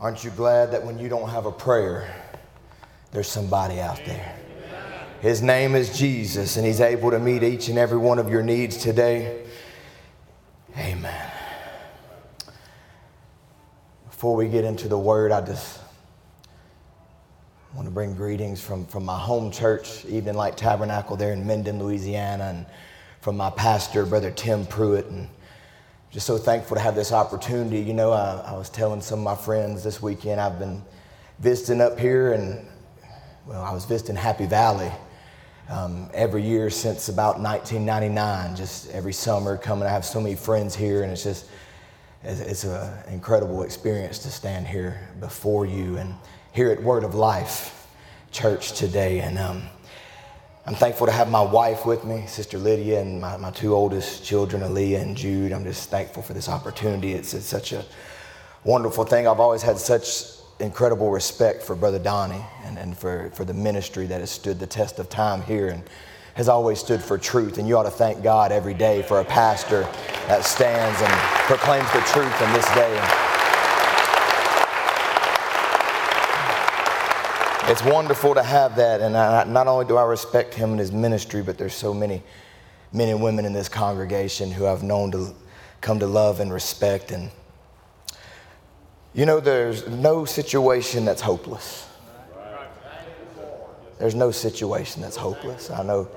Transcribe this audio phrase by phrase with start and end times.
[0.00, 2.10] Aren't you glad that when you don't have a prayer,
[3.12, 4.34] there's somebody out there?
[5.20, 8.42] His name is Jesus, and He's able to meet each and every one of your
[8.42, 9.44] needs today.
[10.78, 11.30] Amen.
[14.06, 15.80] Before we get into the word, I just
[17.74, 21.78] want to bring greetings from, from my home church, Evening Light Tabernacle there in Minden,
[21.78, 22.66] Louisiana, and
[23.20, 25.04] from my pastor, Brother Tim Pruitt.
[25.08, 25.28] And
[26.10, 27.80] just so thankful to have this opportunity.
[27.80, 30.82] You know, I, I was telling some of my friends this weekend, I've been
[31.38, 32.66] visiting up here, and
[33.46, 34.90] well, I was visiting Happy Valley.
[35.68, 39.86] Um, every year since about 1999, just every summer coming.
[39.86, 41.46] I have so many friends here, and it's just
[42.24, 46.14] it's, an incredible experience to stand here before you and
[46.52, 47.86] here at Word of Life
[48.32, 49.20] Church today.
[49.20, 49.62] And um,
[50.70, 54.24] I'm thankful to have my wife with me, Sister Lydia, and my, my two oldest
[54.24, 55.50] children, Aaliyah and Jude.
[55.50, 57.12] I'm just thankful for this opportunity.
[57.12, 57.84] It's, it's such a
[58.62, 59.26] wonderful thing.
[59.26, 60.26] I've always had such
[60.60, 64.66] incredible respect for Brother Donnie and, and for, for the ministry that has stood the
[64.68, 65.82] test of time here and
[66.34, 67.58] has always stood for truth.
[67.58, 69.82] And you ought to thank God every day for a pastor
[70.28, 71.12] that stands and
[71.48, 73.29] proclaims the truth in this day.
[77.70, 79.00] It's wonderful to have that.
[79.00, 82.20] And I, not only do I respect him and his ministry, but there's so many
[82.92, 85.32] men and women in this congregation who I've known to
[85.80, 87.12] come to love and respect.
[87.12, 87.30] And
[89.14, 91.88] you know, there's no situation that's hopeless.
[94.00, 95.70] There's no situation that's hopeless.
[95.70, 96.08] I know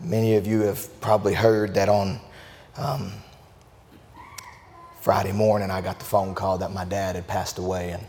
[0.00, 2.18] many of you have probably heard that on
[2.78, 3.12] um,
[5.00, 7.90] Friday morning I got the phone call that my dad had passed away.
[7.92, 8.04] And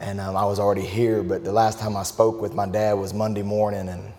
[0.00, 2.94] and um, I was already here, but the last time I spoke with my dad
[2.94, 4.12] was Monday morning, and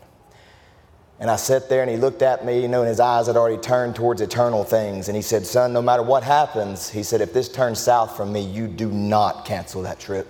[1.19, 3.35] and I sat there and he looked at me, you know, and his eyes had
[3.35, 5.09] already turned towards eternal things.
[5.09, 8.31] And he said, Son, no matter what happens, he said, if this turns south from
[8.31, 10.27] me, you do not cancel that trip.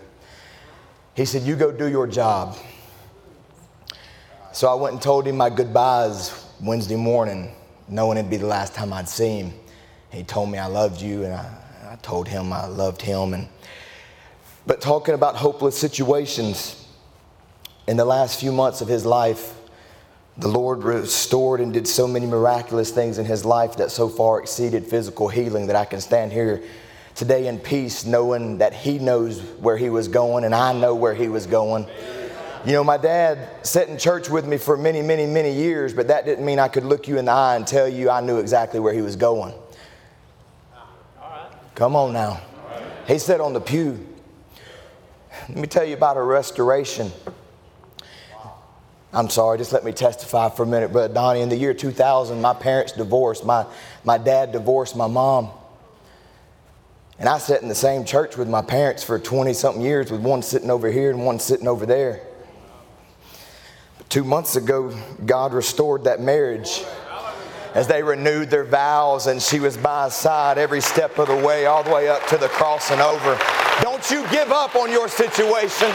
[1.14, 2.58] He said, You go do your job.
[4.52, 7.54] So I went and told him my goodbyes Wednesday morning,
[7.88, 9.54] knowing it'd be the last time I'd see him.
[10.12, 13.36] He told me I loved you, and I, I told him I loved him.
[13.36, 13.48] And
[14.66, 16.88] but talking about hopeless situations,
[17.88, 19.56] in the last few months of his life,
[20.38, 24.40] the Lord restored and did so many miraculous things in his life that so far
[24.40, 26.64] exceeded physical healing that I can stand here
[27.16, 31.14] today in peace knowing that he knows where he was going and I know where
[31.14, 31.88] he was going.
[32.66, 36.08] You know, my dad sat in church with me for many, many, many years, but
[36.10, 38.38] that didn't mean I could look you in the eye and tell you I knew
[38.38, 39.54] exactly where he was going.
[41.76, 42.40] Come on now.
[43.08, 44.06] He sat on the pew
[45.50, 47.12] let me tell you about a restoration.
[49.12, 51.42] I'm sorry, just let me testify for a minute, Brother Donnie.
[51.42, 53.44] In the year 2000, my parents divorced.
[53.44, 53.66] My,
[54.04, 55.50] my dad divorced my mom.
[57.18, 60.22] And I sat in the same church with my parents for 20 something years, with
[60.22, 62.22] one sitting over here and one sitting over there.
[63.98, 64.96] But two months ago,
[65.26, 66.84] God restored that marriage
[67.74, 71.36] as they renewed their vows, and she was by his side every step of the
[71.36, 73.69] way, all the way up to the cross and over.
[73.82, 75.92] Don't you give up on your situation.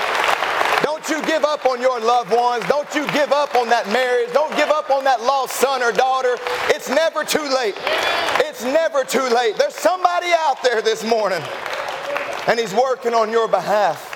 [0.83, 2.65] Don't you give up on your loved ones.
[2.69, 4.33] Don't you give up on that marriage.
[4.33, 6.37] Don't give up on that lost son or daughter.
[6.69, 7.75] It's never too late.
[8.41, 9.56] It's never too late.
[9.56, 11.43] There's somebody out there this morning,
[12.47, 14.11] and he's working on your behalf.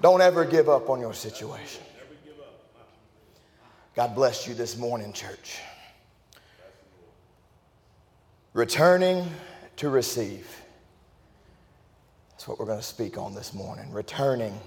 [0.00, 1.82] Don't ever give up on your situation.
[3.94, 5.58] God bless you this morning, church.
[8.52, 9.26] Returning
[9.76, 10.46] to receive
[12.46, 14.58] what we're going to speak on this morning returning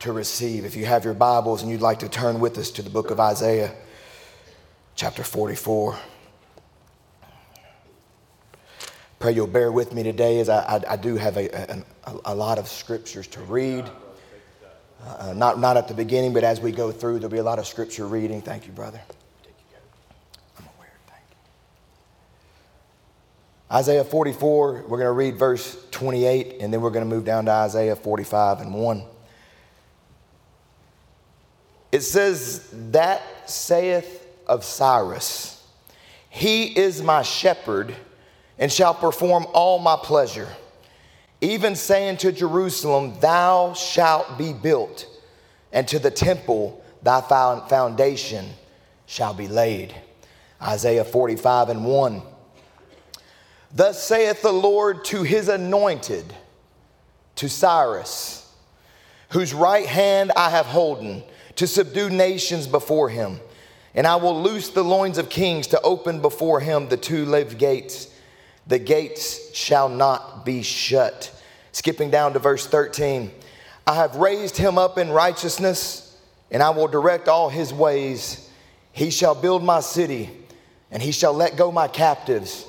[0.00, 0.64] to receive.
[0.64, 3.10] If you have your Bibles and you'd like to turn with us to the book
[3.10, 3.74] of Isaiah,
[4.96, 5.96] chapter 44.
[9.18, 12.34] Pray you'll bear with me today as I, I, I do have a, a, a,
[12.34, 13.88] lot of scriptures to read.
[15.02, 17.58] Uh, not, not at the beginning, but as we go through, there'll be a lot
[17.58, 18.42] of scripture reading.
[18.42, 19.00] Thank you, brother.
[23.72, 27.44] Isaiah 44, we're going to read verse 28, and then we're going to move down
[27.44, 29.02] to Isaiah 45 and 1.
[31.92, 35.64] It says, That saith of Cyrus,
[36.28, 37.94] He is my shepherd,
[38.58, 40.48] and shall perform all my pleasure.
[41.40, 45.06] Even saying to Jerusalem, Thou shalt be built,
[45.72, 48.46] and to the temple thy foundation
[49.06, 49.94] shall be laid.
[50.60, 52.22] Isaiah 45 and 1.
[53.72, 56.34] Thus saith the Lord to his anointed,
[57.36, 58.52] to Cyrus,
[59.30, 61.22] whose right hand I have holden,
[61.56, 63.40] to subdue nations before him.
[63.94, 67.58] And I will loose the loins of kings to open before him the two live
[67.58, 68.08] gates.
[68.66, 71.32] The gates shall not be shut.
[71.72, 73.30] Skipping down to verse 13
[73.86, 76.16] I have raised him up in righteousness,
[76.50, 78.48] and I will direct all his ways.
[78.92, 80.30] He shall build my city,
[80.90, 82.64] and he shall let go my captives,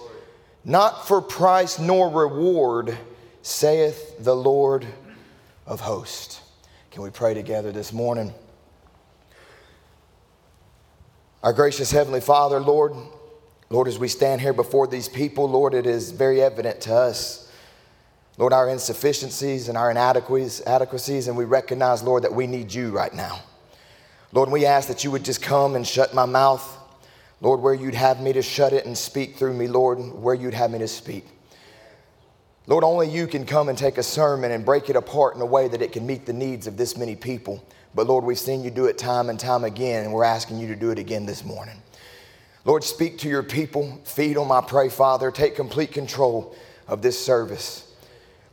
[0.64, 2.98] not for price nor reward,
[3.42, 4.86] saith the Lord
[5.66, 6.42] of hosts.
[6.92, 8.34] Can we pray together this morning?
[11.44, 12.94] Our gracious Heavenly Father, Lord,
[13.70, 17.52] Lord, as we stand here before these people, Lord, it is very evident to us,
[18.38, 23.14] Lord, our insufficiencies and our inadequacies, and we recognize, Lord, that we need you right
[23.14, 23.40] now.
[24.34, 26.78] Lord, we ask that you would just come and shut my mouth,
[27.42, 30.54] Lord, where you'd have me to shut it and speak through me, Lord, where you'd
[30.54, 31.26] have me to speak.
[32.68, 35.46] Lord, only you can come and take a sermon and break it apart in a
[35.46, 37.64] way that it can meet the needs of this many people.
[37.96, 40.68] But Lord, we've seen you do it time and time again, and we're asking you
[40.68, 41.82] to do it again this morning.
[42.64, 44.00] Lord, speak to your people.
[44.04, 45.32] Feed them, I pray, Father.
[45.32, 46.56] Take complete control
[46.88, 47.92] of this service.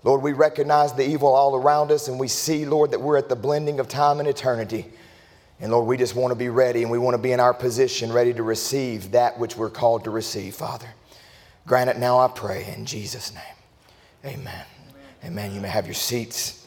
[0.02, 3.28] Lord, we recognize the evil all around us, and we see, Lord, that we're at
[3.28, 4.86] the blending of time and eternity.
[5.60, 7.52] And Lord, we just want to be ready and we want to be in our
[7.52, 10.88] position, ready to receive that which we're called to receive, Father.
[11.66, 13.42] Grant it now, I pray, in Jesus' name.
[14.24, 14.38] Amen.
[14.44, 14.64] Amen.
[15.24, 15.54] Amen.
[15.54, 16.66] You may have your seats.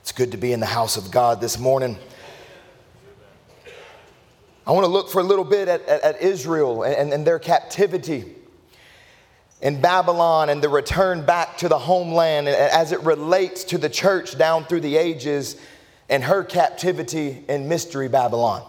[0.00, 1.96] It's good to be in the house of God this morning.
[4.66, 7.38] I want to look for a little bit at, at, at Israel and, and their
[7.38, 8.34] captivity
[9.60, 14.36] in Babylon and the return back to the homeland as it relates to the church
[14.36, 15.56] down through the ages
[16.08, 18.66] and her captivity in mystery Babylon.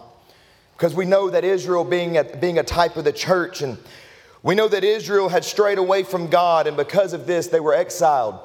[0.73, 3.77] Because we know that Israel, being a, being a type of the church, and
[4.41, 7.73] we know that Israel had strayed away from God, and because of this, they were
[7.73, 8.39] exiled.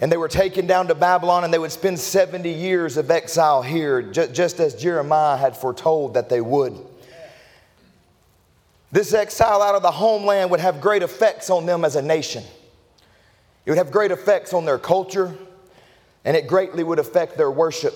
[0.00, 3.62] And they were taken down to Babylon, and they would spend 70 years of exile
[3.62, 6.76] here, just as Jeremiah had foretold that they would.
[8.90, 12.44] This exile out of the homeland would have great effects on them as a nation.
[13.64, 15.34] It would have great effects on their culture,
[16.24, 17.94] and it greatly would affect their worship.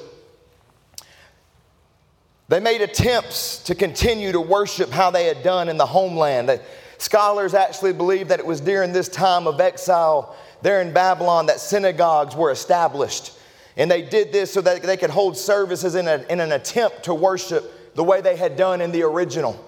[2.48, 6.60] They made attempts to continue to worship how they had done in the homeland.
[6.98, 11.60] Scholars actually believe that it was during this time of exile there in Babylon that
[11.60, 13.32] synagogues were established.
[13.76, 17.04] And they did this so that they could hold services in, a, in an attempt
[17.04, 19.62] to worship the way they had done in the original,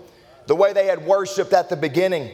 [0.47, 2.31] the way they had worshiped at the beginning.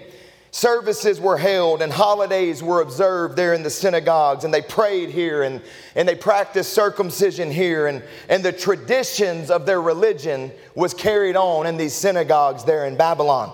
[0.55, 5.43] Services were held and holidays were observed there in the synagogues, and they prayed here
[5.43, 5.61] and,
[5.97, 11.67] and they practiced circumcision here, and, and the traditions of their religion was carried on
[11.67, 13.53] in these synagogues there in Babylon.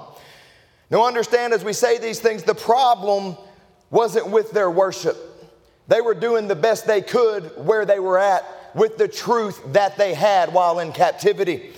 [0.91, 3.35] Now, understand as we say these things, the problem
[3.91, 5.17] wasn't with their worship.
[5.89, 8.45] They were doing the best they could where they were at
[8.75, 11.73] with the truth that they had while in captivity.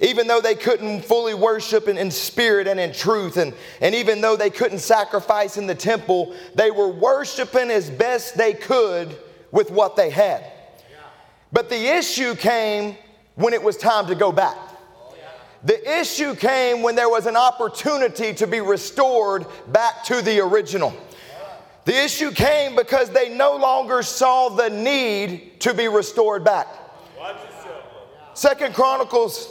[0.00, 3.52] Even though they couldn't fully worship in, in spirit and in truth, and,
[3.82, 8.54] and even though they couldn't sacrifice in the temple, they were worshiping as best they
[8.54, 9.14] could
[9.52, 10.44] with what they had.
[11.52, 12.96] But the issue came
[13.34, 14.56] when it was time to go back.
[15.64, 20.94] The issue came when there was an opportunity to be restored back to the original.
[21.84, 26.68] The issue came because they no longer saw the need to be restored back.
[28.32, 29.50] Second Chronicles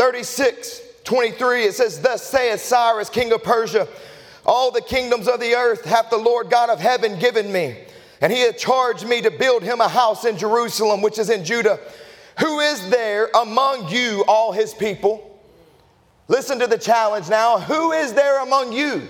[0.00, 3.86] 36, 23, it says, Thus saith Cyrus, king of Persia,
[4.46, 7.76] all the kingdoms of the earth hath the Lord God of heaven given me,
[8.22, 11.44] and he hath charged me to build him a house in Jerusalem, which is in
[11.44, 11.78] Judah.
[12.38, 15.38] Who is there among you, all his people?
[16.28, 17.60] Listen to the challenge now.
[17.60, 19.06] Who is there among you,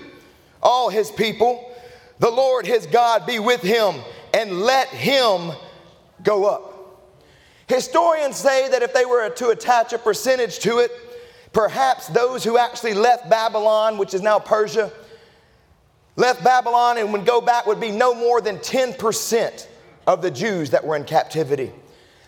[0.61, 1.73] all his people?
[2.19, 3.95] The Lord his God be with him
[4.33, 5.53] and let him
[6.21, 6.70] go up.
[7.71, 10.91] Historians say that if they were to attach a percentage to it,
[11.53, 14.91] perhaps those who actually left Babylon, which is now Persia,
[16.17, 19.67] left Babylon and would go back would be no more than 10%
[20.05, 21.71] of the Jews that were in captivity.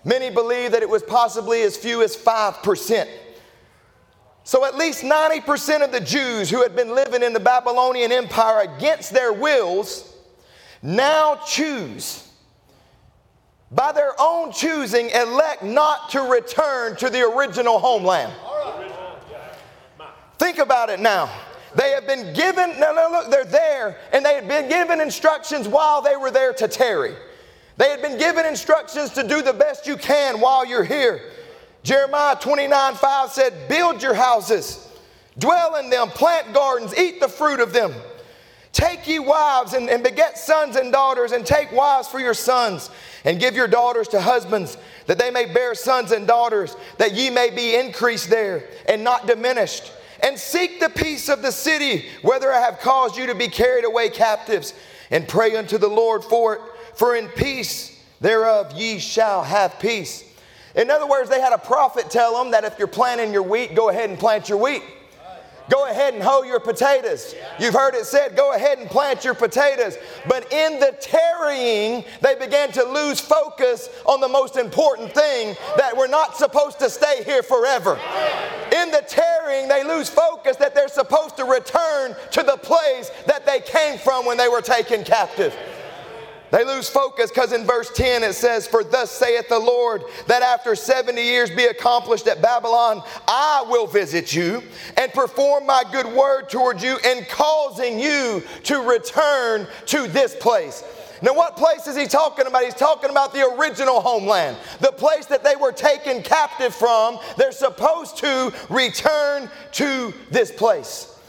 [0.05, 3.09] Many believe that it was possibly as few as 5%.
[4.45, 8.61] So, at least 90% of the Jews who had been living in the Babylonian Empire
[8.61, 10.15] against their wills
[10.81, 12.29] now choose,
[13.75, 18.31] by their own choosing, elect not to return to the original homeland.
[20.37, 21.29] Think about it now.
[21.75, 25.67] They have been given, no, no, look, they're there, and they had been given instructions
[25.67, 27.15] while they were there to tarry.
[27.77, 31.31] They had been given instructions to do the best you can while you're here.
[31.81, 34.87] Jeremiah 29 5 said, Build your houses,
[35.39, 37.93] dwell in them, plant gardens, eat the fruit of them.
[38.71, 42.89] Take ye wives and, and beget sons and daughters, and take wives for your sons,
[43.23, 44.77] and give your daughters to husbands,
[45.07, 49.27] that they may bear sons and daughters, that ye may be increased there and not
[49.27, 49.91] diminished.
[50.21, 53.85] And seek the peace of the city, whether I have caused you to be carried
[53.85, 54.73] away captives.
[55.11, 56.61] and pray unto the Lord for it,
[56.95, 60.23] for in peace thereof ye shall have peace.
[60.75, 63.75] In other words, they had a prophet tell them that if you're planting your wheat,
[63.75, 64.81] go ahead and plant your wheat.
[65.69, 67.33] Go ahead and hoe your potatoes.
[67.59, 69.97] You've heard it said, go ahead and plant your potatoes.
[70.27, 75.95] But in the tarrying, they began to lose focus on the most important thing that
[75.95, 77.99] we're not supposed to stay here forever.
[78.73, 83.45] In the tarrying, they lose focus that they're supposed to return to the place that
[83.45, 85.55] they came from when they were taken captive.
[86.53, 90.43] They lose focus because in verse 10 it says, For thus saith the Lord, that
[90.43, 94.61] after 70 years be accomplished at Babylon, I will visit you
[94.95, 100.83] and perform my good word towards you in causing you to return to this place.
[101.23, 102.63] Now, what place is he talking about?
[102.63, 107.17] He's talking about the original homeland, the place that they were taken captive from.
[107.35, 111.19] They're supposed to return to this place.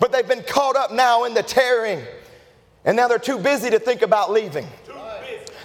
[0.00, 2.04] But they've been caught up now in the tearing.
[2.84, 4.66] And now they're too busy to think about leaving.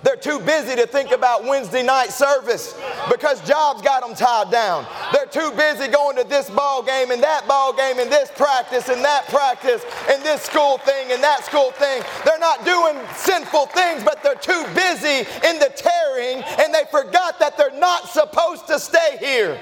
[0.04, 2.76] They're too busy to think about Wednesday night service
[3.10, 4.86] because jobs got them tied down.
[5.14, 8.90] They're too busy going to this ball game and that ball game and this practice
[8.90, 12.04] and that practice and this school thing and that school thing.
[12.26, 17.40] They're not doing sinful things, but they're too busy in the tearing and they forgot
[17.40, 19.60] that they're not supposed to stay here.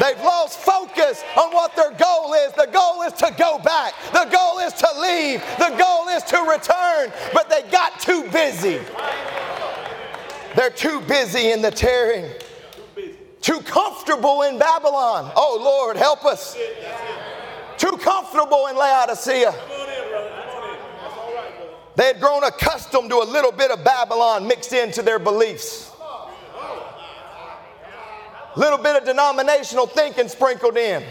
[0.00, 2.52] They've lost focus on what their goal is.
[2.52, 6.38] The goal is to go back, the goal is to leave, the goal is to
[6.42, 8.80] return, but they got too busy.
[10.56, 12.30] They're too busy in the tearing,
[13.40, 15.32] too comfortable in Babylon.
[15.34, 16.56] Oh, Lord, help us.
[17.76, 19.54] Too comfortable in Laodicea.
[21.96, 25.90] They had grown accustomed to a little bit of Babylon mixed into their beliefs.
[28.56, 31.02] Little bit of denominational thinking sprinkled in.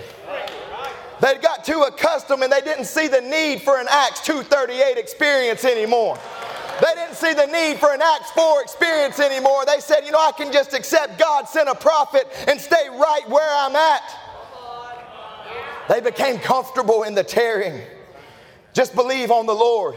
[1.20, 5.64] They got too accustomed and they didn't see the need for an Acts 238 experience
[5.64, 6.18] anymore.
[6.82, 9.66] They didn't see the need for an Acts 4 experience anymore.
[9.66, 13.30] They said, you know, I can just accept God sent a prophet and stay right
[13.30, 14.02] where I'm at.
[15.90, 17.82] They became comfortable in the tearing.
[18.74, 19.96] Just believe on the Lord.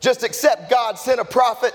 [0.00, 1.74] Just accept God sent a prophet.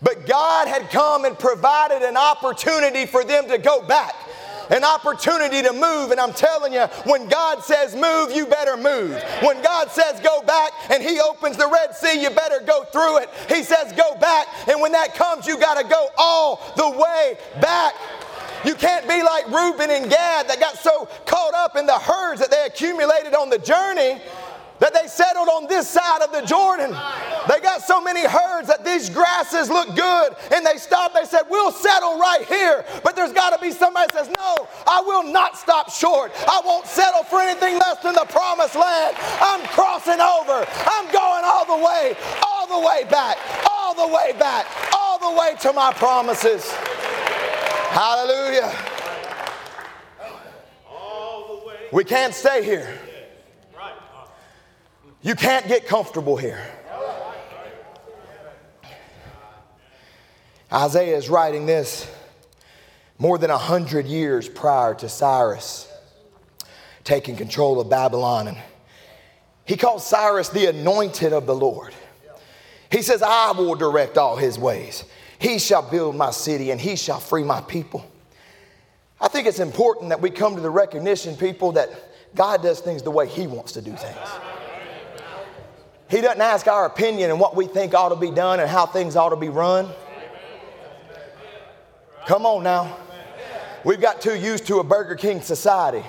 [0.00, 4.14] But God had come and provided an opportunity for them to go back
[4.70, 6.10] an opportunity to move.
[6.10, 9.22] And I'm telling you, when God says move, you better move.
[9.42, 13.18] When God says go back and He opens the Red Sea, you better go through
[13.18, 13.30] it.
[13.48, 17.36] He says go back, and when that comes, you got to go all the way
[17.60, 17.94] back.
[18.64, 22.40] You can't be like Reuben and Gad that got so caught up in the herds
[22.40, 24.20] that they accumulated on the journey
[24.82, 26.90] that they settled on this side of the Jordan.
[27.48, 31.14] They got so many herds that these grasses look good and they stopped.
[31.14, 32.84] They said, We'll settle right here.
[33.04, 36.32] But there's got to be somebody that says, No, I will not stop short.
[36.48, 39.14] I won't settle for anything less than the promised land.
[39.40, 40.66] I'm crossing over.
[40.66, 43.38] I'm going all the way, all the way back,
[43.70, 46.68] all the way back, all the way to my promises.
[47.94, 48.74] Hallelujah.
[51.92, 52.98] We can't stay here.
[55.22, 56.60] You can't get comfortable here.
[60.72, 62.10] Isaiah is writing this
[63.18, 65.88] more than a hundred years prior to Cyrus
[67.04, 68.48] taking control of Babylon.
[68.48, 68.56] And
[69.64, 71.94] he calls Cyrus the anointed of the Lord.
[72.90, 75.04] He says, I will direct all his ways.
[75.38, 78.04] He shall build my city and he shall free my people.
[79.20, 81.90] I think it's important that we come to the recognition, people, that
[82.34, 84.28] God does things the way he wants to do things.
[86.12, 88.84] He doesn't ask our opinion and what we think ought to be done and how
[88.84, 89.88] things ought to be run.
[92.26, 92.98] Come on now.
[93.82, 96.04] We've got too used to a Burger King society.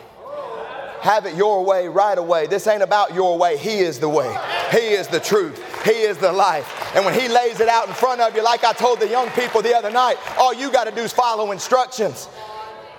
[1.00, 2.48] Have it your way, right away.
[2.48, 3.56] This ain't about your way.
[3.58, 4.38] He is the way.
[4.72, 5.64] He is the truth.
[5.86, 6.94] He is the life.
[6.96, 9.30] And when He lays it out in front of you, like I told the young
[9.30, 12.28] people the other night, all you got to do is follow instructions.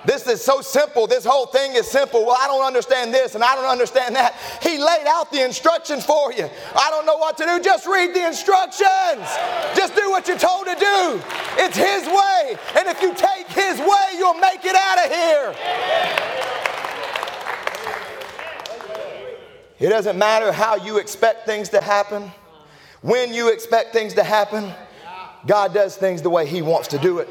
[0.07, 1.07] This is so simple.
[1.07, 2.27] This whole thing is simple.
[2.27, 4.35] Well, I don't understand this and I don't understand that.
[4.63, 6.49] He laid out the instructions for you.
[6.77, 7.61] I don't know what to do.
[7.61, 9.27] Just read the instructions.
[9.75, 11.23] Just do what you're told to do.
[11.57, 12.57] It's His way.
[12.77, 15.55] And if you take His way, you'll make it out of here.
[19.81, 22.31] It doesn't matter how you expect things to happen,
[23.03, 24.73] when you expect things to happen.
[25.47, 27.29] God does things the way He wants to do it.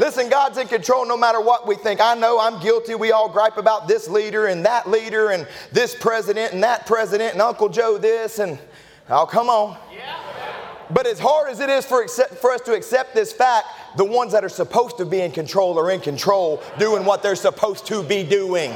[0.00, 2.00] Listen, God's in control no matter what we think.
[2.00, 2.94] I know I'm guilty.
[2.94, 7.34] We all gripe about this leader and that leader and this president and that president
[7.34, 8.58] and Uncle Joe this and,
[9.10, 9.76] oh, come on.
[10.88, 13.66] But as hard as it is for, accept, for us to accept this fact,
[13.98, 17.36] the ones that are supposed to be in control are in control, doing what they're
[17.36, 18.74] supposed to be doing.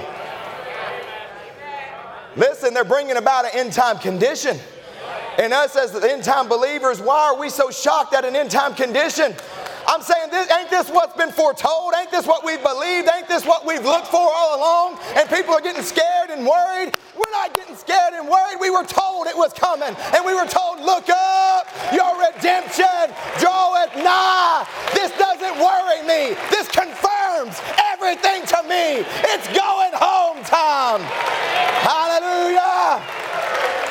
[2.37, 4.59] Listen, they're bringing about an end time condition.
[5.39, 8.51] And us as the end time believers, why are we so shocked at an end
[8.51, 9.35] time condition?
[9.87, 11.95] I'm saying, this, ain't this what's been foretold?
[11.99, 13.09] Ain't this what we've believed?
[13.15, 14.99] Ain't this what we've looked for all along?
[15.17, 16.97] And people are getting scared and worried.
[17.15, 18.59] We're not getting scared and worried.
[18.61, 19.95] We were told it was coming.
[20.15, 24.67] And we were told, look up, your redemption draweth nigh.
[24.95, 26.37] This doesn't worry me.
[26.51, 27.61] This confirms
[27.93, 29.05] everything to me.
[29.33, 31.03] It's going home time.
[31.85, 33.03] Hallelujah.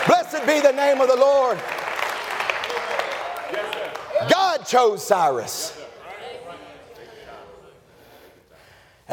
[0.08, 1.60] Blessed be the name of the Lord.
[4.30, 5.83] God chose Cyrus.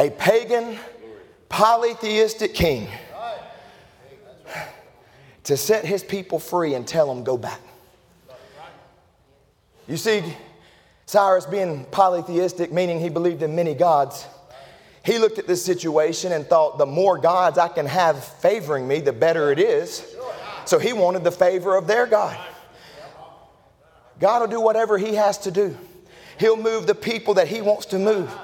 [0.00, 0.78] A pagan,
[1.50, 2.88] polytheistic king
[5.44, 7.60] to set his people free and tell them, go back.
[9.86, 10.22] You see,
[11.04, 14.26] Cyrus being polytheistic, meaning he believed in many gods,
[15.04, 19.00] he looked at this situation and thought, the more gods I can have favoring me,
[19.00, 20.16] the better it is.
[20.64, 22.38] So he wanted the favor of their God.
[24.18, 25.76] God will do whatever he has to do.
[26.38, 28.34] He'll move the people that he wants to move.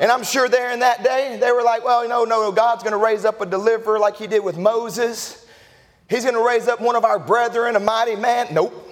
[0.00, 2.52] And I'm sure there in that day, they were like, well, you know, no, no,
[2.52, 5.46] God's going to raise up a deliverer like he did with Moses.
[6.08, 8.48] He's going to raise up one of our brethren, a mighty man.
[8.52, 8.90] Nope.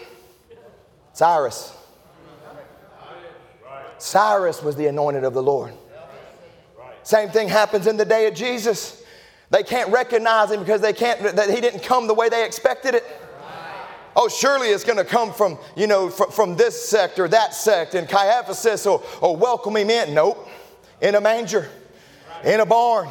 [1.12, 1.76] Cyrus.
[3.98, 5.72] Cyrus was the anointed of the Lord.
[7.02, 9.02] Same thing happens in the day of Jesus.
[9.50, 12.94] They can't recognize him because they can't, that he didn't come the way they expected
[12.94, 13.04] it.
[14.14, 17.54] Oh, surely it's going to come from, you know, from, from this sect or that
[17.54, 17.94] sect.
[17.94, 20.14] And Caiaphas says, oh, oh, welcome him in.
[20.14, 20.48] Nope.
[21.02, 21.68] In a manger,
[22.44, 23.10] in a barn.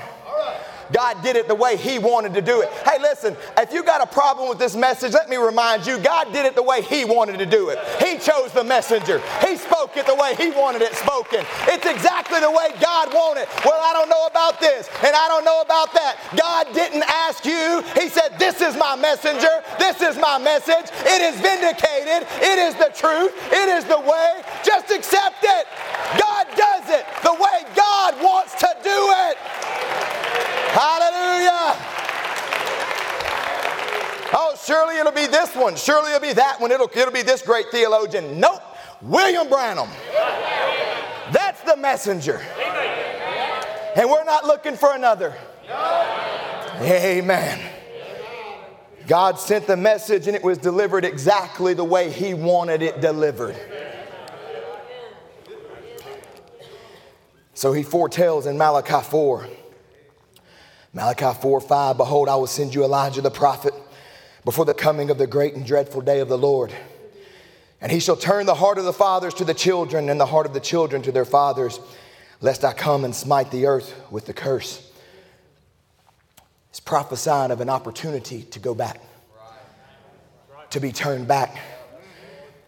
[0.92, 2.70] God did it the way He wanted to do it.
[2.86, 6.32] Hey, listen, if you got a problem with this message, let me remind you God
[6.34, 7.80] did it the way He wanted to do it.
[8.04, 11.46] He chose the messenger, He spoke it the way He wanted it spoken.
[11.68, 13.48] It's exactly the way God wanted.
[13.66, 16.18] Well, I don't know about this and I don't know about that.
[16.36, 20.92] God didn't ask you, He said, This is my messenger, this is my message.
[21.06, 24.44] It is vindicated, it is the truth, it is the way.
[24.64, 25.68] Just accept it.
[26.20, 29.00] God does it the way God wants to do
[29.30, 29.38] it.
[30.72, 31.76] Hallelujah.
[34.34, 35.76] Oh, surely it'll be this one.
[35.76, 36.72] Surely it'll be that one.
[36.72, 38.40] It'll, it'll be this great theologian.
[38.40, 38.62] Nope.
[39.02, 39.90] William Branham.
[41.32, 42.42] That's the messenger.
[43.96, 45.36] And we're not looking for another.
[46.80, 47.60] Amen.
[49.08, 53.58] God sent the message and it was delivered exactly the way He wanted it delivered.
[57.54, 59.48] So He foretells in Malachi 4
[60.94, 63.74] Malachi 4 5, behold, I will send you Elijah the prophet
[64.44, 66.74] before the coming of the great and dreadful day of the Lord.
[67.80, 70.46] And he shall turn the heart of the fathers to the children and the heart
[70.46, 71.80] of the children to their fathers,
[72.40, 74.92] lest I come and smite the earth with the curse.
[76.70, 79.02] It's prophesying of an opportunity to go back,
[80.70, 81.58] to be turned back,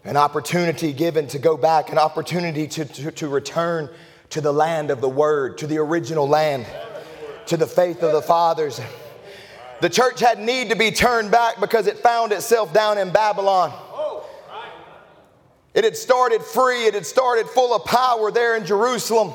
[0.04, 3.88] an opportunity given to go back, an opportunity to, to, to return
[4.30, 6.66] to the land of the word, to the original land
[7.46, 8.80] to the faith of the fathers.
[9.80, 13.72] The church had need to be turned back because it found itself down in Babylon.
[15.74, 19.34] It had started free, it had started full of power there in Jerusalem.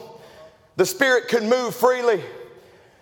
[0.78, 2.24] The Spirit could move freely,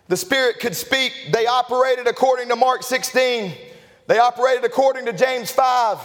[0.08, 1.14] the Spirit could speak.
[1.32, 3.54] They operated according to Mark 16,
[4.08, 6.00] they operated according to James 5.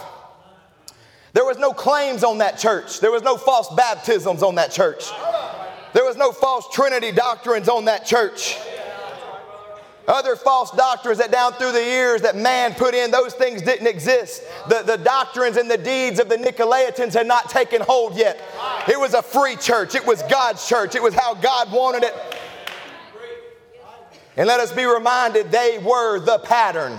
[1.32, 3.00] There was no claims on that church.
[3.00, 5.10] There was no false baptisms on that church.
[5.94, 8.58] There was no false Trinity doctrines on that church.
[10.08, 13.86] Other false doctrines that down through the years that man put in, those things didn't
[13.86, 14.42] exist.
[14.68, 18.40] The, the doctrines and the deeds of the Nicolaitans had not taken hold yet.
[18.88, 22.14] It was a free church, it was God's church, it was how God wanted it.
[24.36, 26.98] And let us be reminded they were the pattern.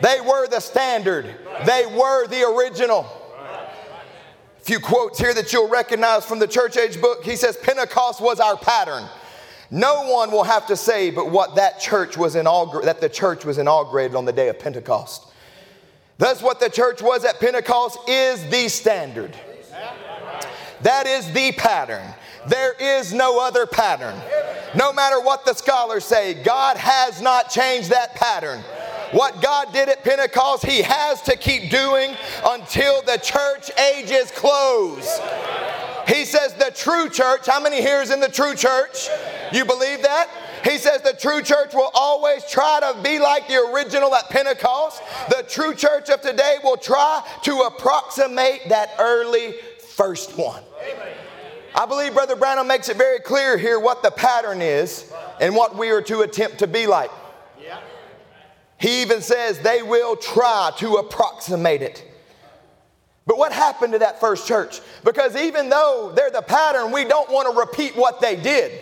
[0.00, 1.34] They were the standard.
[1.64, 3.06] They were the original.
[4.58, 7.24] A few quotes here that you'll recognize from the church age book.
[7.24, 9.08] He says, Pentecost was our pattern.
[9.70, 13.44] No one will have to say but what that church was inaugurated, that the church
[13.44, 15.26] was inaugurated on the day of Pentecost.
[16.16, 19.36] Thus, what the church was at Pentecost is the standard.
[20.82, 22.14] That is the pattern.
[22.48, 24.18] There is no other pattern.
[24.74, 28.62] No matter what the scholars say, God has not changed that pattern.
[29.12, 34.30] What God did at Pentecost, He has to keep doing until the church age is
[34.30, 35.20] closed.
[36.06, 39.08] He says the true church, how many here is in the true church?
[39.52, 40.28] You believe that?
[40.64, 45.02] He says the true church will always try to be like the original at Pentecost.
[45.28, 50.62] The true church of today will try to approximate that early first one.
[51.74, 55.76] I believe Brother Branham makes it very clear here what the pattern is and what
[55.76, 57.10] we are to attempt to be like.
[58.78, 62.04] He even says they will try to approximate it.
[63.26, 64.80] But what happened to that first church?
[65.04, 68.72] Because even though they're the pattern, we don't want to repeat what they did.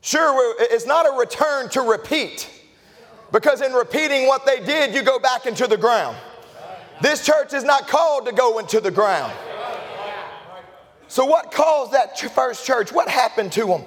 [0.00, 2.48] Sure, it's not a return to repeat.
[3.30, 6.16] Because in repeating what they did, you go back into the ground.
[7.00, 9.32] This church is not called to go into the ground.
[11.08, 12.92] So, what caused that first church?
[12.92, 13.84] What happened to them?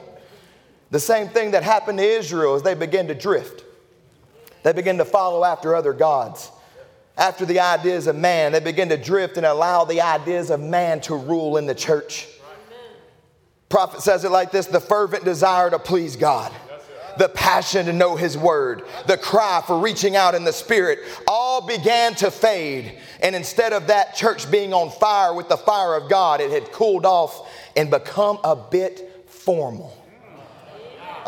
[0.92, 3.64] The same thing that happened to Israel as they began to drift.
[4.64, 6.52] They began to follow after other gods
[7.18, 8.52] after the ideas of man.
[8.52, 12.28] They begin to drift and allow the ideas of man to rule in the church.
[13.70, 16.52] Prophet says it like this the fervent desire to please God,
[17.18, 21.66] the passion to know His word, the cry for reaching out in the Spirit all
[21.66, 22.98] began to fade.
[23.22, 26.72] And instead of that church being on fire with the fire of God, it had
[26.72, 29.98] cooled off and become a bit formal.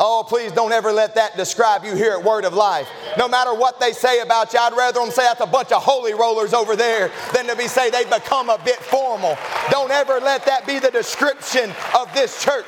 [0.00, 2.88] Oh, please don't ever let that describe you here at Word of Life.
[3.16, 5.82] No matter what they say about you, I'd rather them say that's a bunch of
[5.82, 9.36] holy rollers over there than to be say they become a bit formal.
[9.70, 12.66] Don't ever let that be the description of this church.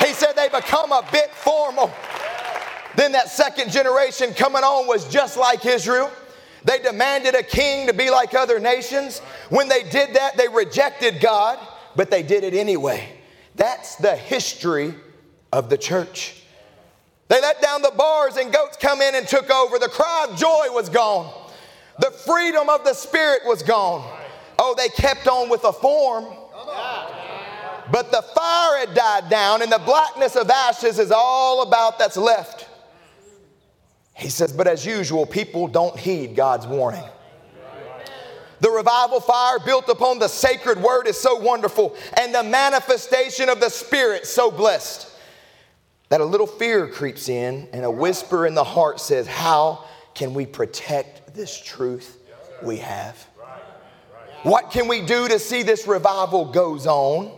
[0.00, 1.92] He said they become a bit formal.
[2.96, 6.10] Then that second generation coming on was just like Israel.
[6.64, 9.18] They demanded a king to be like other nations.
[9.50, 11.58] When they did that, they rejected God,
[11.94, 13.06] but they did it anyway.
[13.54, 14.94] That's the history
[15.52, 16.34] of the church.
[17.28, 19.78] They let down the bars and goats come in and took over.
[19.78, 21.32] The cry of joy was gone.
[21.98, 24.06] The freedom of the spirit was gone.
[24.58, 26.26] Oh, they kept on with a form.
[27.90, 32.16] But the fire had died down, and the blackness of ashes is all about that's
[32.16, 32.68] left.
[34.14, 37.04] He says, but as usual, people don't heed God's warning.
[38.60, 43.58] The revival fire built upon the sacred word is so wonderful, and the manifestation of
[43.58, 45.11] the Spirit so blessed
[46.12, 50.34] that a little fear creeps in and a whisper in the heart says, How can
[50.34, 52.18] we protect this truth
[52.62, 53.16] we have?
[54.42, 57.32] What can we do to see this revival goes on?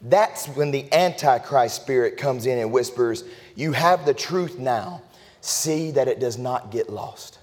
[0.00, 3.22] That's when the Antichrist spirit comes in and whispers,
[3.54, 5.00] You have the truth now.
[5.40, 7.38] See that it does not get lost.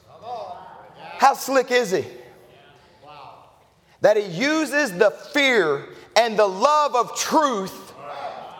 [1.20, 2.04] How slick is he?
[4.02, 5.86] That he uses the fear
[6.18, 7.94] and the love of truth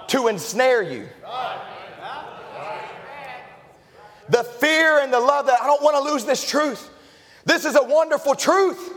[0.08, 1.06] to ensnare you.
[4.30, 6.90] The fear and the love that I don't want to lose this truth.
[7.46, 8.94] This is a wonderful truth.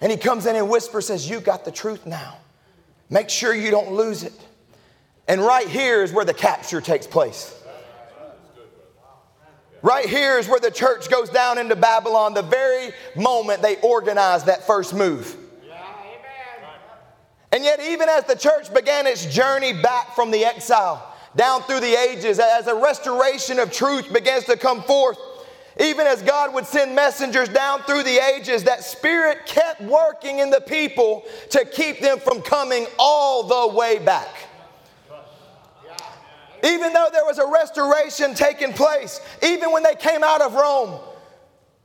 [0.00, 2.38] And he comes in and whispers, says, You got the truth now.
[3.08, 4.32] Make sure you don't lose it.
[5.28, 7.58] And right here is where the capture takes place.
[9.82, 14.44] Right here is where the church goes down into Babylon the very moment they organize
[14.44, 15.36] that first move.
[17.50, 21.80] And yet, even as the church began its journey back from the exile, down through
[21.80, 25.18] the ages as a restoration of truth begins to come forth.
[25.80, 30.50] Even as God would send messengers down through the ages, that Spirit kept working in
[30.50, 34.28] the people to keep them from coming all the way back.
[36.64, 41.00] Even though there was a restoration taking place, even when they came out of Rome,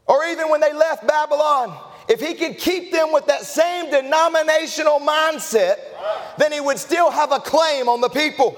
[0.06, 1.76] or even when they left Babylon,
[2.10, 5.78] if he could keep them with that same denominational mindset,
[6.38, 8.56] then he would still have a claim on the people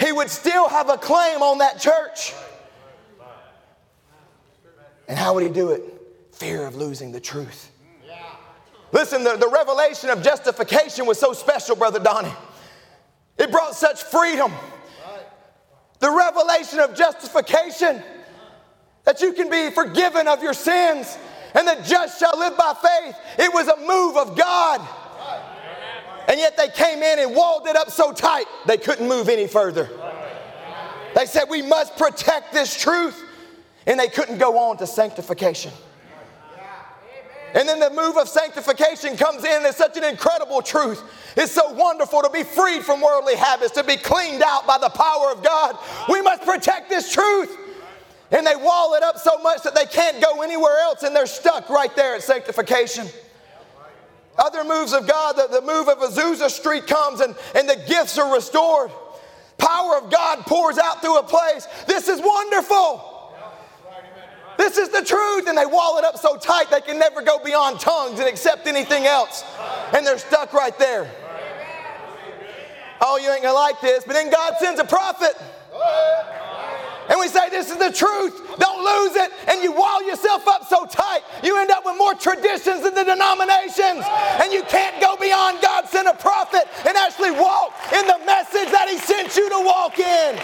[0.00, 2.34] he would still have a claim on that church.
[5.08, 5.82] And how would he do it?
[6.32, 7.70] Fear of losing the truth.
[8.92, 12.32] Listen, the, the revelation of justification was so special, Brother Donnie.
[13.36, 14.52] It brought such freedom.
[16.00, 18.02] The revelation of justification
[19.04, 21.18] that you can be forgiven of your sins
[21.54, 23.16] and the just shall live by faith.
[23.38, 24.80] It was a move of God.
[26.28, 29.46] And yet they came in and walled it up so tight they couldn't move any
[29.46, 29.88] further.
[31.16, 33.24] They said, We must protect this truth.
[33.86, 35.72] And they couldn't go on to sanctification.
[37.54, 39.64] And then the move of sanctification comes in.
[39.64, 41.02] It's such an incredible truth.
[41.34, 44.90] It's so wonderful to be freed from worldly habits, to be cleaned out by the
[44.90, 45.78] power of God.
[46.10, 47.56] We must protect this truth.
[48.30, 51.24] And they wall it up so much that they can't go anywhere else and they're
[51.24, 53.06] stuck right there at sanctification.
[54.38, 58.16] Other moves of God, the, the move of Azusa Street comes and, and the gifts
[58.18, 58.90] are restored.
[59.58, 61.66] Power of God pours out through a place.
[61.86, 63.34] This is wonderful.
[64.56, 65.48] This is the truth.
[65.48, 68.68] And they wall it up so tight they can never go beyond tongues and accept
[68.68, 69.44] anything else.
[69.92, 71.10] And they're stuck right there.
[73.00, 74.04] Oh, you ain't gonna like this.
[74.04, 75.34] But then God sends a prophet
[77.08, 80.66] and we say this is the truth, don't lose it, and you wall yourself up
[80.66, 84.04] so tight, you end up with more traditions than the denominations,
[84.42, 88.70] and you can't go beyond God sent a prophet and actually walk in the message
[88.70, 90.38] that He sent you to walk in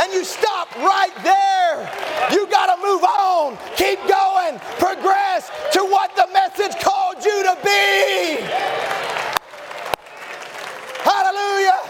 [0.00, 1.90] and you stop right there.
[2.32, 7.56] You got to move on, keep going, progress to what the message called you to
[7.62, 8.42] be.
[11.04, 11.80] Hallelujah.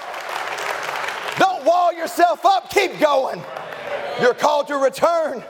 [1.38, 3.42] Don't wall yourself up, keep going.
[4.21, 5.42] You're called to return.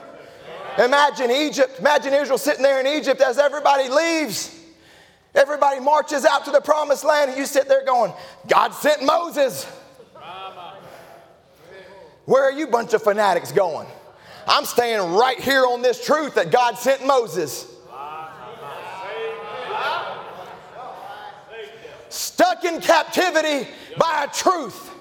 [0.79, 4.59] Imagine Egypt, imagine Israel sitting there in Egypt as everybody leaves.
[5.35, 8.13] Everybody marches out to the promised land, and you sit there going,
[8.47, 9.65] God sent Moses.
[12.25, 13.87] Where are you, bunch of fanatics, going?
[14.47, 17.67] I'm staying right here on this truth that God sent Moses.
[22.09, 23.67] Stuck in captivity
[23.97, 24.91] by a truth.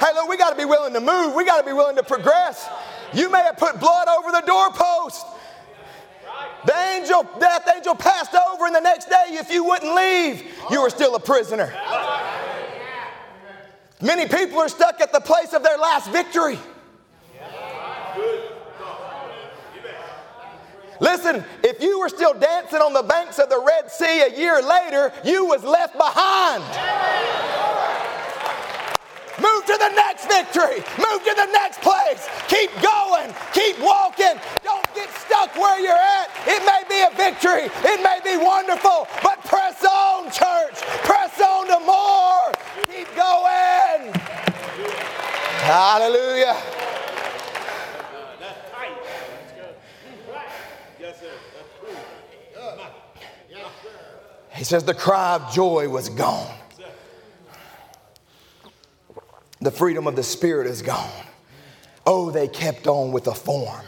[0.00, 1.34] Hey, look, we got to be willing to move.
[1.34, 2.68] We got to be willing to progress.
[3.12, 5.26] You may have put blood over the doorpost.
[6.66, 10.82] The angel, death angel passed over, and the next day, if you wouldn't leave, you
[10.82, 11.72] were still a prisoner.
[14.00, 16.58] Many people are stuck at the place of their last victory.
[21.00, 24.60] Listen, if you were still dancing on the banks of the Red Sea a year
[24.60, 26.64] later, you was left behind.
[29.68, 30.82] To the next victory.
[30.96, 32.26] Move to the next place.
[32.48, 33.34] Keep going.
[33.52, 34.40] Keep walking.
[34.64, 36.30] Don't get stuck where you're at.
[36.46, 37.68] It may be a victory.
[37.84, 40.80] It may be wonderful, but press on, church.
[41.04, 42.50] Press on to more.
[42.86, 44.14] Keep going.
[45.68, 46.56] Hallelujah.
[54.54, 56.57] He says the cry of joy was gone.
[59.60, 61.10] The freedom of the Spirit is gone.
[62.06, 63.84] Oh, they kept on with the form.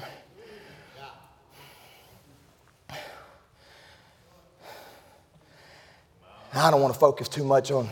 [6.53, 7.89] I don't want to focus too much on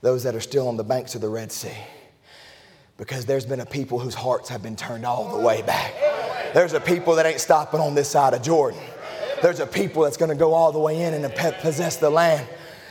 [0.00, 1.76] those that are still on the banks of the Red Sea
[2.96, 5.92] because there's been a people whose hearts have been turned all the way back.
[6.54, 8.80] There's a people that ain't stopping on this side of Jordan.
[9.42, 12.48] There's a people that's going to go all the way in and possess the land.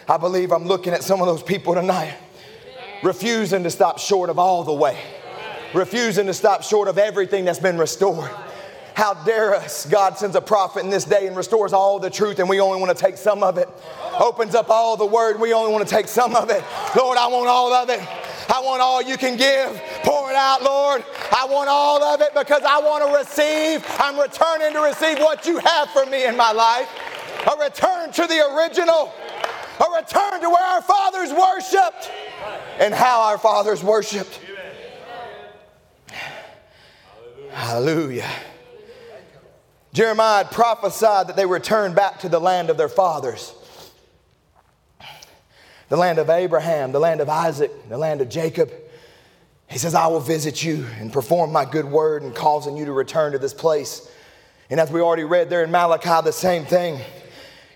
[0.07, 2.13] I believe I'm looking at some of those people tonight
[3.03, 4.97] refusing to stop short of all the way,
[5.73, 8.31] refusing to stop short of everything that's been restored.
[8.95, 9.87] How dare us?
[9.87, 12.79] God sends a prophet in this day and restores all the truth, and we only
[12.79, 13.67] want to take some of it.
[14.19, 16.63] Opens up all the word, we only want to take some of it.
[16.95, 17.99] Lord, I want all of it.
[18.49, 19.81] I want all you can give.
[20.03, 21.03] Pour it out, Lord.
[21.31, 23.83] I want all of it because I want to receive.
[23.99, 26.87] I'm returning to receive what you have for me in my life.
[27.51, 29.11] A return to the original,
[29.79, 32.11] a return to where our fathers worshiped
[32.79, 34.39] and how our fathers worshiped.
[37.51, 38.29] Hallelujah.
[39.93, 43.53] Jeremiah prophesied that they returned back to the land of their fathers
[45.93, 48.71] the land of Abraham, the land of Isaac, the land of Jacob.
[49.69, 52.91] He says, I will visit you and perform my good word in causing you to
[52.91, 54.09] return to this place.
[54.71, 56.99] And as we already read there in Malachi, the same thing.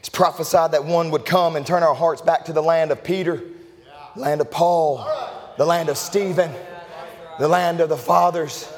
[0.07, 3.03] He's prophesied that one would come and turn our hearts back to the land of
[3.03, 3.43] Peter,
[4.15, 5.05] the land of Paul,
[5.57, 6.49] the land of Stephen,
[7.39, 8.71] the land of the fathers.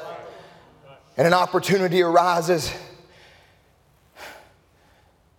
[1.17, 2.73] And an opportunity arises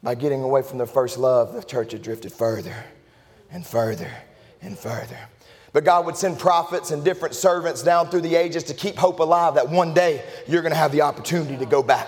[0.00, 2.84] by getting away from the first love, the church had drifted further
[3.50, 4.12] and further
[4.62, 5.18] and further.
[5.72, 9.18] But God would send prophets and different servants down through the ages to keep hope
[9.18, 12.06] alive that one day you're going to have the opportunity to go back.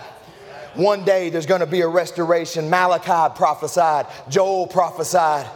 [0.74, 2.70] One day there's going to be a restoration.
[2.70, 5.46] Malachi prophesied, Joel prophesied.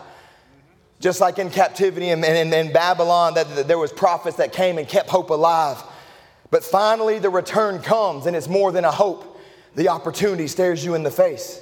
[0.98, 5.10] Just like in captivity in, in, Babylon, that, there was prophets that came and kept
[5.10, 5.82] hope alive.
[6.50, 9.38] But finally, the return comes, and it's more than a hope.
[9.74, 11.60] The opportunity stares you in the face.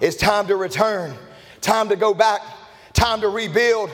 [0.00, 1.16] It's time to return,
[1.60, 2.40] time to go back,
[2.92, 3.90] time to rebuild.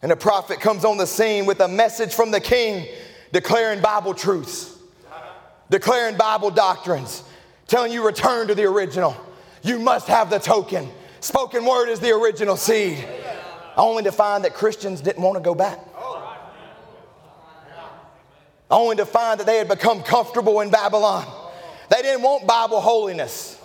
[0.00, 2.86] And the prophet comes on the scene with a message from the king
[3.32, 4.75] declaring Bible truths,
[5.70, 7.22] declaring Bible doctrines,
[7.66, 9.16] telling you return to the original.
[9.62, 10.88] You must have the token.
[11.20, 13.04] Spoken word is the original seed.
[13.76, 15.78] Only to find that Christians didn't want to go back.
[18.70, 21.24] Only to find that they had become comfortable in Babylon.
[21.90, 23.60] They didn't want Bible holiness.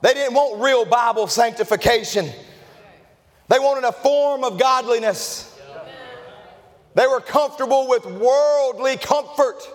[0.00, 2.28] They didn't want real Bible sanctification.
[3.48, 5.53] They wanted a form of godliness.
[6.94, 9.68] They were comfortable with worldly comfort,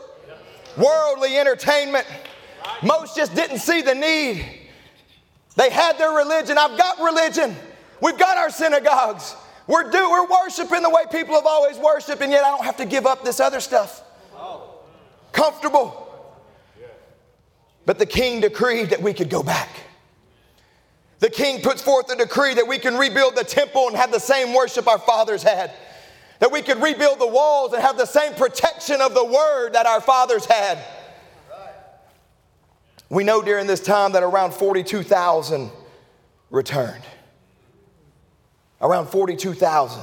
[0.77, 2.05] worldly entertainment.
[2.82, 4.45] Most just didn't see the need.
[5.55, 6.58] They had their religion.
[6.58, 7.55] I've got religion.
[8.01, 9.36] We've got our synagogues.
[9.67, 12.77] We're, do, we're worshiping the way people have always worshiped, and yet I don't have
[12.77, 14.01] to give up this other stuff.
[15.32, 16.08] Comfortable.
[17.86, 19.69] But the king decreed that we could go back.
[21.19, 24.12] The the king puts forth a decree that we can rebuild the temple and have
[24.12, 25.71] the same worship our fathers had.
[26.39, 29.86] That we could rebuild the walls and have the same protection of the word that
[29.86, 30.80] our fathers had.
[33.10, 35.71] We know during this time that around 42,000
[36.49, 37.04] returned.
[38.82, 40.02] Around 42,000.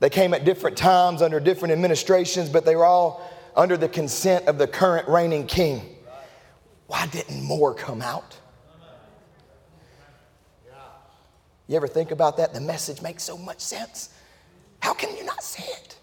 [0.00, 4.46] They came at different times under different administrations, but they were all under the consent
[4.46, 5.96] of the current reigning king.
[6.86, 8.36] Why didn't more come out?
[11.68, 12.54] You ever think about that?
[12.54, 14.10] The message makes so much sense.
[14.80, 15.98] How can you not see it?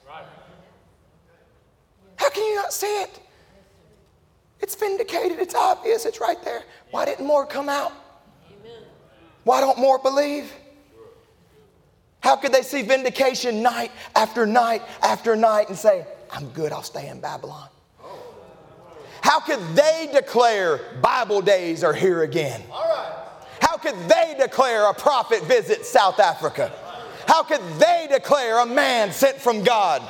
[2.18, 3.20] How can you not see it?
[4.60, 6.64] It's vindicated, it's obvious, it's right there.
[6.92, 7.92] Why didn't more come out?
[9.44, 10.54] Why don't more believe?
[12.22, 16.82] How could they see vindication night after night after night and say, I'm good, I'll
[16.82, 17.68] stay in Babylon?
[19.22, 22.62] How could they declare Bible days are here again?
[23.60, 26.72] How could they declare a prophet visits South Africa?
[27.28, 30.02] How could they declare a man sent from God?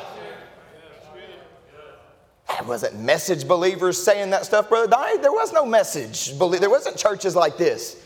[2.60, 5.18] It wasn't message believers saying that stuff, Brother Donnie.
[5.18, 6.38] There was no message.
[6.38, 8.04] There wasn't churches like this.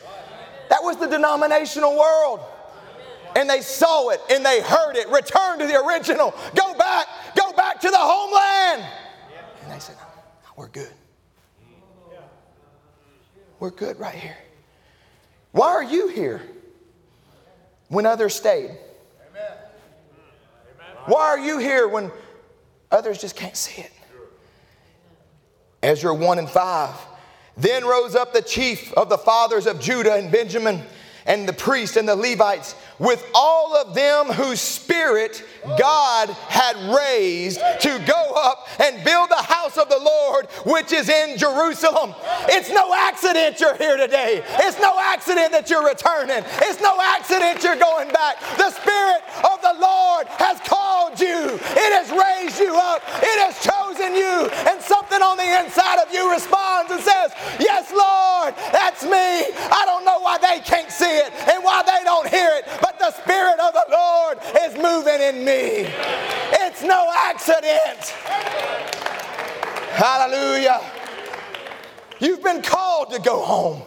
[0.70, 2.41] That was the denominational world.
[3.36, 5.10] And they saw it and they heard it.
[5.10, 6.34] Return to the original.
[6.56, 7.08] Go back.
[7.36, 8.86] Go back to the homeland.
[9.63, 9.96] And they said,
[10.56, 10.91] We're good.
[13.60, 14.38] We're good right here.
[15.52, 16.41] Why are you here
[17.89, 18.78] when others stayed?
[21.08, 22.12] Why are you here when
[22.91, 23.91] others just can't see it?
[25.82, 26.96] Ezra 1 and 5.
[27.56, 30.84] Then rose up the chief of the fathers of Judah and Benjamin
[31.26, 35.43] and the priests and the Levites with all of them whose spirit
[35.77, 41.10] God had raised to go up and build the house of the Lord, which is
[41.10, 42.15] in Jerusalem.
[42.49, 44.43] It's no accident you're here today.
[44.60, 46.43] It's no accident that you're returning.
[46.63, 48.39] It's no accident you're going back.
[48.57, 53.60] The Spirit of the Lord has called you, it has raised you up, it has
[53.62, 59.03] chosen you, and something on the inside of you responds and says, Yes, Lord, that's
[59.03, 59.53] me.
[59.69, 62.65] I don't know why they can't see it and why they don't hear it,
[63.08, 65.88] the Spirit of the Lord is moving in me.
[66.60, 68.04] It's no accident.
[69.91, 70.82] Hallelujah.
[72.20, 73.82] You've been called to go home.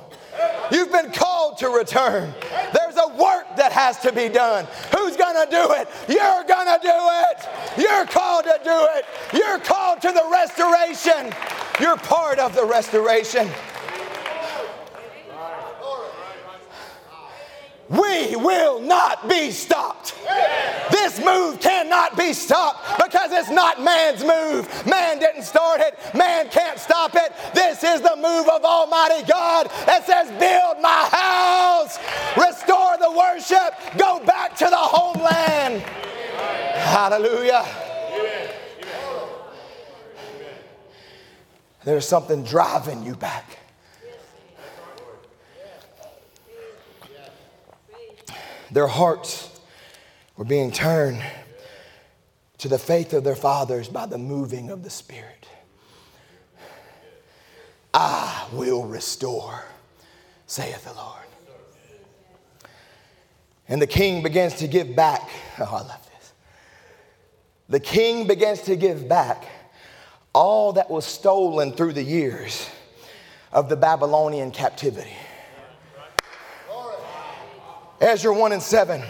[0.73, 2.33] You've been called to return.
[2.73, 4.67] There's a work that has to be done.
[4.97, 5.89] Who's going to do it?
[6.09, 7.49] You're going to do it.
[7.77, 9.05] You're called to do it.
[9.35, 11.35] You're called to the restoration.
[11.79, 13.51] You're part of the restoration.
[17.91, 20.15] We will not be stopped.
[20.93, 24.87] This move cannot be stopped because it's not man's move.
[24.87, 27.33] Man didn't start it, man can't stop it.
[27.53, 31.99] This is the move of Almighty God that says, Build my house,
[32.37, 35.83] restore the worship, go back to the homeland.
[35.83, 37.67] Hallelujah.
[41.85, 43.60] There's something driving you back.
[48.71, 49.61] Their hearts
[50.37, 51.23] were being turned
[52.59, 55.49] to the faith of their fathers by the moving of the Spirit.
[57.93, 59.65] I will restore,
[60.47, 61.17] saith the Lord.
[63.69, 65.29] And the king begins to give back.
[65.63, 66.33] Oh, I love this.
[67.69, 69.45] The king begins to give back
[70.33, 72.67] all that was stolen through the years
[73.53, 75.13] of the Babylonian captivity.
[78.01, 79.03] Ezra 1 and 7.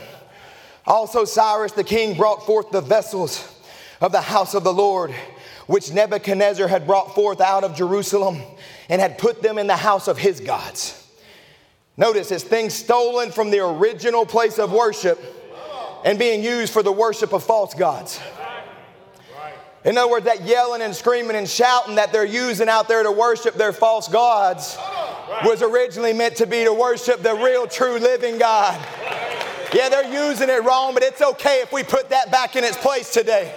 [0.87, 3.61] Also, Cyrus the king brought forth the vessels
[4.01, 5.15] of the house of the Lord,
[5.67, 8.41] which Nebuchadnezzar had brought forth out of Jerusalem
[8.89, 10.97] and had put them in the house of his gods.
[11.97, 15.19] Notice it's things stolen from the original place of worship
[16.05, 18.19] and being used for the worship of false gods.
[19.85, 23.13] In other words, that yelling and screaming and shouting that they're using out there to
[23.13, 24.77] worship their false gods
[25.45, 28.79] was originally meant to be to worship the real, true, living God.
[29.73, 32.77] Yeah, they're using it wrong, but it's okay if we put that back in its
[32.77, 33.55] place today.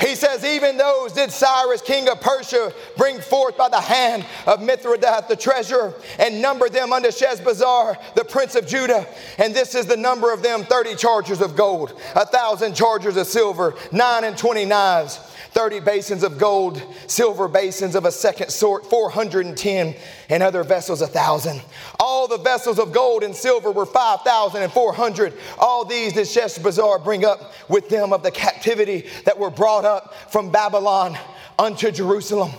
[0.00, 4.60] He says, Even those did Cyrus, king of Persia, bring forth by the hand of
[4.60, 9.06] Mithredath the treasurer, and number them unto Sheshbazzar, the prince of Judah.
[9.38, 13.26] And this is the number of them 30 chargers of gold, a thousand chargers of
[13.26, 15.20] silver, nine and twenty knives
[15.58, 19.96] 30 basins of gold, silver basins of a second sort, 410,
[20.28, 21.60] and other vessels a thousand.
[21.98, 25.34] All the vessels of gold and silver were 5,400.
[25.58, 30.14] All these did Sheshbazzar bring up with them of the captivity that were brought up
[30.30, 31.18] from Babylon
[31.58, 32.52] unto Jerusalem.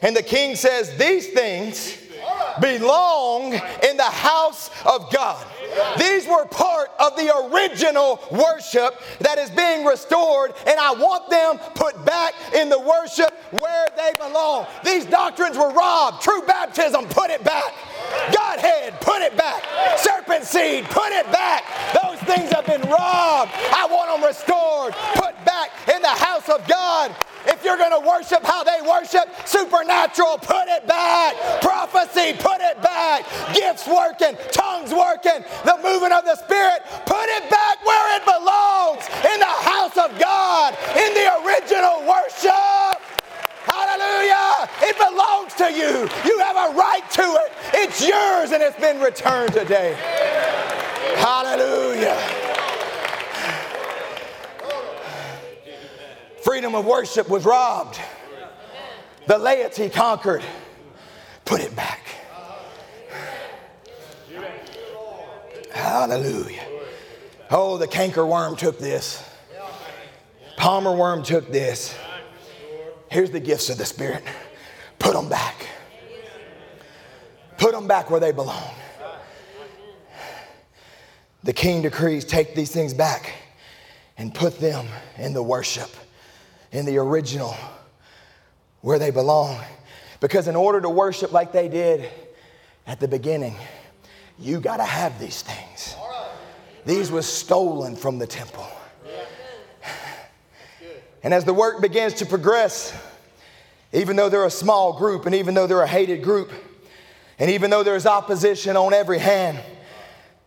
[0.00, 2.05] And the king says, These things
[2.60, 5.44] belong in the house of God.
[5.98, 11.58] These were part of the original worship that is being restored, and I want them
[11.74, 14.66] put back in the worship where they belong.
[14.84, 16.22] These doctrines were robbed.
[16.22, 17.74] True baptism, put it back.
[18.32, 19.62] Godhead, put it back.
[19.98, 21.64] Serpent seed, put it back.
[22.02, 23.52] Those things have been robbed.
[23.54, 27.14] I want them restored, put back in the house of God.
[27.46, 31.34] If you're going to worship how they worship, supernatural, put it back.
[31.62, 33.24] Prophecy, put it back.
[33.54, 39.06] Gifts working, tongues working, the movement of the Spirit, put it back where it belongs
[39.32, 42.98] in the house of God, in the original worship.
[43.66, 44.68] Hallelujah.
[44.82, 46.08] It belongs to you.
[46.24, 47.52] You have a right to it.
[47.74, 49.94] It's yours and it's been returned today.
[51.16, 52.55] Hallelujah.
[56.46, 57.98] Freedom of worship was robbed.
[59.26, 60.44] The laity conquered.
[61.44, 62.06] Put it back.
[65.72, 66.62] Hallelujah.
[67.50, 69.28] Oh, the canker worm took this.
[70.56, 71.96] Palmer worm took this.
[73.10, 74.22] Here's the gifts of the Spirit.
[75.00, 75.66] Put them back.
[77.58, 78.72] Put them back where they belong.
[81.42, 83.34] The king decrees take these things back
[84.16, 84.86] and put them
[85.18, 85.90] in the worship,
[86.72, 87.56] in the original,
[88.80, 89.60] where they belong.
[90.20, 92.08] Because in order to worship like they did
[92.86, 93.56] at the beginning,
[94.38, 95.94] you got to have these things.
[96.84, 98.66] These was stolen from the temple.
[101.22, 102.96] And as the work begins to progress,
[103.92, 106.52] even though they're a small group and even though they're a hated group,
[107.38, 109.58] and even though there's opposition on every hand,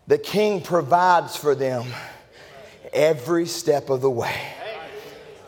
[0.07, 1.85] the king provides for them
[2.93, 4.35] every step of the way.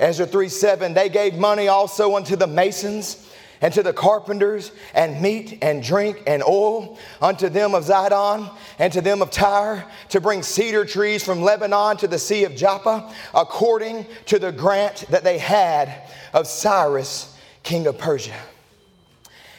[0.01, 3.29] Ezra 3 7, they gave money also unto the masons
[3.61, 8.91] and to the carpenters, and meat and drink and oil unto them of Zidon and
[8.91, 13.13] to them of Tyre, to bring cedar trees from Lebanon to the sea of Joppa,
[13.35, 18.33] according to the grant that they had of Cyrus, king of Persia.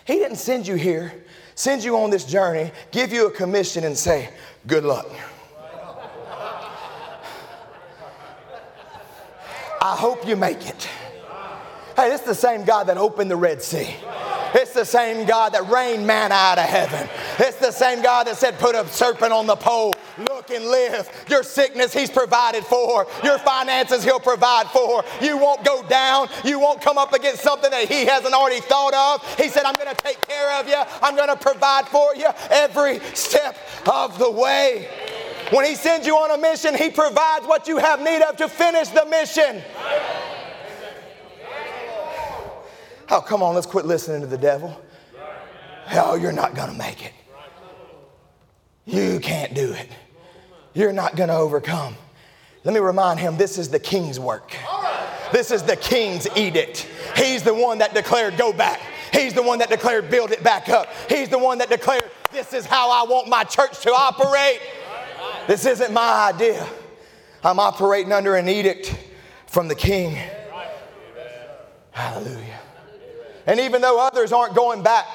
[0.04, 1.14] He didn't send you here,
[1.54, 4.30] send you on this journey, give you a commission, and say,
[4.66, 5.06] Good luck.
[9.82, 10.88] I hope you make it.
[11.96, 13.96] Hey, it's the same God that opened the Red Sea.
[14.54, 17.08] It's the same God that rained manna out of heaven.
[17.40, 19.92] It's the same God that said, Put a serpent on the pole,
[20.30, 21.10] look and live.
[21.28, 23.08] Your sickness, He's provided for.
[23.24, 25.02] Your finances, He'll provide for.
[25.20, 26.28] You won't go down.
[26.44, 29.36] You won't come up against something that He hasn't already thought of.
[29.36, 32.28] He said, I'm going to take care of you, I'm going to provide for you
[32.50, 33.56] every step
[33.90, 34.86] of the way.
[35.52, 38.48] When He sends you on a mission, He provides what you have need of to
[38.48, 39.62] finish the mission.
[43.10, 44.80] Oh, come on, let's quit listening to the devil.
[45.92, 47.12] Oh, you're not going to make it.
[48.86, 49.88] You can't do it.
[50.72, 51.96] You're not going to overcome.
[52.64, 54.56] Let me remind him this is the king's work.
[55.32, 56.88] This is the king's edict.
[57.14, 58.80] He's the one that declared, go back.
[59.12, 60.88] He's the one that declared, build it back up.
[61.10, 64.60] He's the one that declared, this is how I want my church to operate.
[65.46, 66.66] This isn't my idea.
[67.44, 68.96] I'm operating under an edict
[69.46, 70.16] from the king.
[71.90, 72.60] Hallelujah.
[73.46, 75.06] And even though others aren't going back,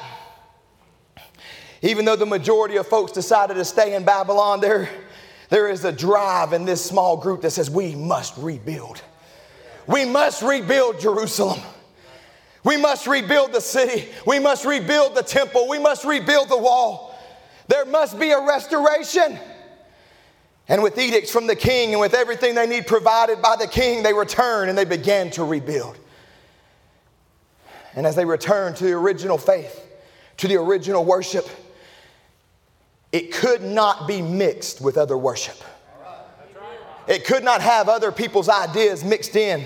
[1.81, 4.89] even though the majority of folks decided to stay in Babylon, there,
[5.49, 9.01] there is a drive in this small group that says, We must rebuild.
[9.87, 11.61] We must rebuild Jerusalem.
[12.63, 14.09] We must rebuild the city.
[14.25, 15.69] We must rebuild the temple.
[15.69, 17.17] We must rebuild the wall.
[17.69, 19.39] There must be a restoration.
[20.69, 24.03] And with edicts from the king and with everything they need provided by the king,
[24.03, 25.97] they return and they begin to rebuild.
[27.95, 29.83] And as they return to the original faith,
[30.37, 31.47] to the original worship,
[33.11, 35.55] it could not be mixed with other worship.
[37.07, 39.65] It could not have other people's ideas mixed in.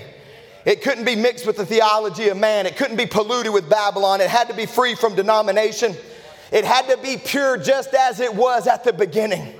[0.64, 2.66] It couldn't be mixed with the theology of man.
[2.66, 4.20] It couldn't be polluted with Babylon.
[4.20, 5.96] It had to be free from denomination.
[6.52, 9.54] It had to be pure just as it was at the beginning.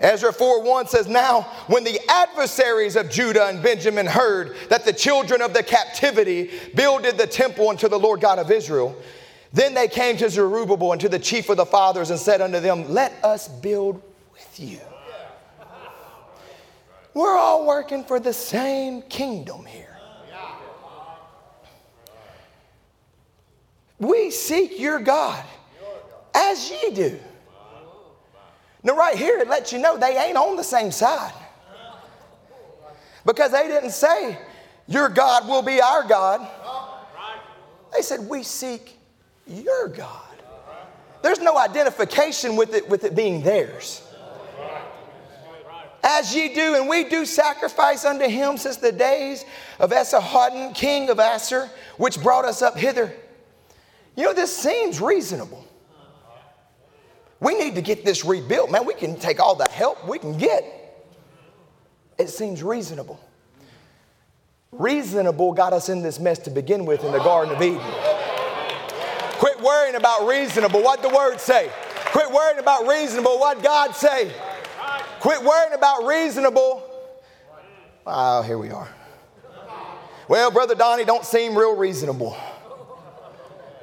[0.00, 4.92] Ezra 4 1 says, Now, when the adversaries of Judah and Benjamin heard that the
[4.92, 8.96] children of the captivity builded the temple unto the Lord God of Israel,
[9.52, 12.60] then they came to Zerubbabel and to the chief of the fathers and said unto
[12.60, 14.80] them, Let us build with you.
[17.14, 19.96] We're all working for the same kingdom here.
[23.98, 25.42] We seek your God
[26.34, 27.18] as ye do.
[28.86, 31.32] Now, right here, it lets you know they ain't on the same side.
[33.24, 34.38] Because they didn't say,
[34.86, 36.48] Your God will be our God.
[37.92, 38.96] They said, We seek
[39.44, 40.22] your God.
[41.20, 44.02] there's no identification with it, with it being theirs.
[46.04, 49.44] As ye do, and we do sacrifice unto him since the days
[49.80, 53.12] of Esarhaddon, king of Assur, which brought us up hither.
[54.14, 55.65] You know, this seems reasonable.
[57.46, 58.72] We need to get this rebuilt.
[58.72, 60.64] Man, we can take all the help we can get.
[62.18, 63.20] It seems reasonable.
[64.72, 67.80] Reasonable got us in this mess to begin with in the Garden of Eden.
[69.38, 71.70] Quit worrying about reasonable, what the word say.
[72.06, 74.32] Quit worrying about reasonable, what God say.
[75.20, 76.82] Quit worrying about reasonable.
[78.08, 78.88] Oh, here we are.
[80.26, 82.36] Well, Brother Donnie, don't seem real reasonable.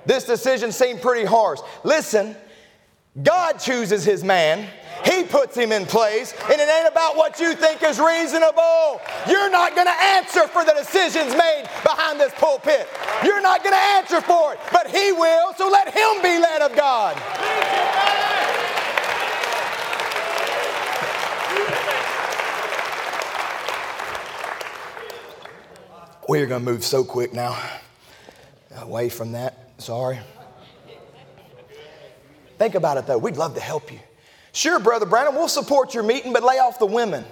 [0.05, 1.61] This decision seemed pretty harsh.
[1.85, 2.35] Listen,
[3.21, 4.67] God chooses his man.
[5.05, 9.01] He puts him in place, and it ain't about what you think is reasonable.
[9.27, 12.87] You're not going to answer for the decisions made behind this pulpit.
[13.23, 16.61] You're not going to answer for it, but He will, so let Him be led
[16.61, 17.21] of God.
[26.27, 27.61] We're going to move so quick now.
[28.75, 29.69] Uh, away from that.
[29.77, 30.19] Sorry.
[32.63, 33.17] Think about it though.
[33.17, 33.99] We'd love to help you.
[34.53, 37.25] Sure, Brother Brandon, we'll support your meeting, but lay off the women.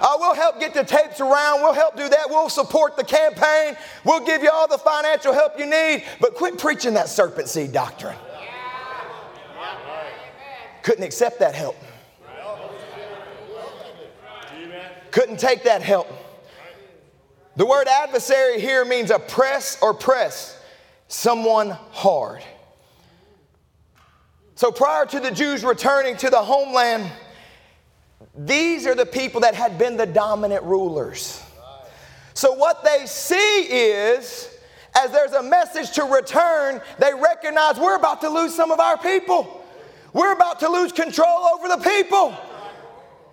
[0.00, 1.62] Uh, we'll help get the tapes around.
[1.62, 2.28] We'll help do that.
[2.28, 3.76] We'll support the campaign.
[4.04, 6.02] We'll give you all the financial help you need.
[6.20, 8.16] But quit preaching that serpent seed doctrine.
[10.82, 11.76] Couldn't accept that help.
[15.12, 16.08] Couldn't take that help.
[17.54, 20.58] The word adversary here means oppress or press
[21.12, 22.42] someone hard.
[24.54, 27.10] So prior to the Jews returning to the homeland,
[28.34, 31.42] these are the people that had been the dominant rulers.
[32.32, 34.48] So what they see is,
[34.96, 38.96] as there's a message to return, they recognize we're about to lose some of our
[38.96, 39.66] people.
[40.14, 42.34] We're about to lose control over the people.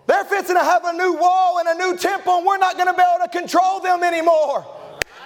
[0.05, 2.87] They're fixing to have a new wall and a new temple, and we're not going
[2.87, 4.65] to be able to control them anymore.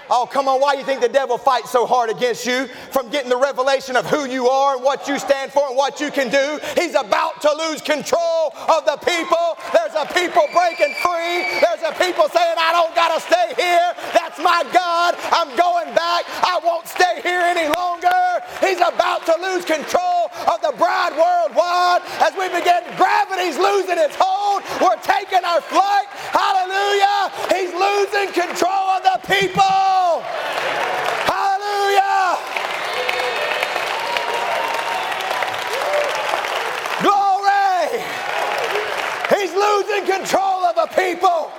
[0.09, 0.59] Oh, come on.
[0.59, 3.95] Why do you think the devil fights so hard against you from getting the revelation
[3.95, 6.59] of who you are and what you stand for and what you can do?
[6.75, 9.57] He's about to lose control of the people.
[9.71, 11.61] There's a people breaking free.
[11.61, 13.93] There's a people saying, I don't got to stay here.
[14.13, 15.15] That's my God.
[15.31, 16.25] I'm going back.
[16.43, 18.09] I won't stay here any longer.
[18.59, 22.83] He's about to lose control of the bride worldwide as we begin.
[22.97, 24.63] Gravity's losing its hold.
[24.81, 26.07] We're taking our flight.
[26.31, 27.31] Hallelujah.
[27.51, 30.21] He's losing control of people.
[31.31, 32.37] Hallelujah.
[37.01, 38.03] Glory.
[39.29, 41.51] He's losing control of the people.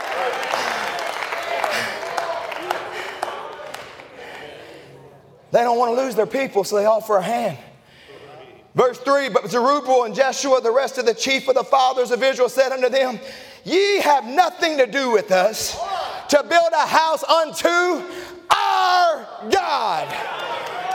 [5.53, 7.57] They don't want to lose their people, so they offer a hand.
[8.75, 12.23] Verse 3 But Zerubbabel and Jeshua, the rest of the chief of the fathers of
[12.23, 13.21] Israel, said unto them,
[13.65, 15.79] Ye have nothing to do with us
[16.35, 18.03] to build a house unto
[18.51, 19.23] our
[19.55, 20.11] God.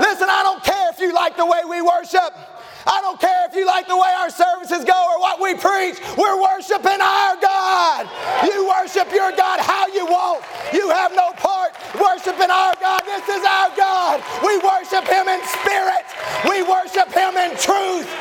[0.04, 2.36] Listen, I don't care if you like the way we worship.
[2.84, 5.96] I don't care if you like the way our services go or what we preach.
[6.20, 8.12] We're worshiping our God.
[8.44, 10.44] You worship your God how you want.
[10.76, 13.08] You have no part worshiping our God.
[13.08, 14.20] This is our God.
[14.44, 16.04] We worship Him in spirit.
[16.52, 18.12] We worship Him in truth.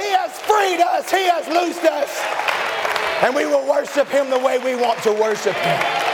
[0.00, 1.12] He has freed us.
[1.12, 2.08] He has loosed us.
[3.20, 6.11] And we will worship Him the way we want to worship Him.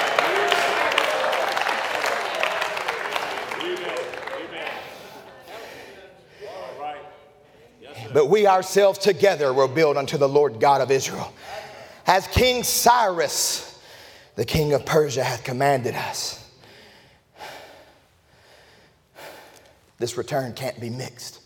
[8.19, 11.33] But we ourselves together will build unto the Lord God of Israel.
[12.05, 13.81] As King Cyrus,
[14.35, 16.45] the king of Persia, hath commanded us.
[19.99, 21.39] This return can't be mixed.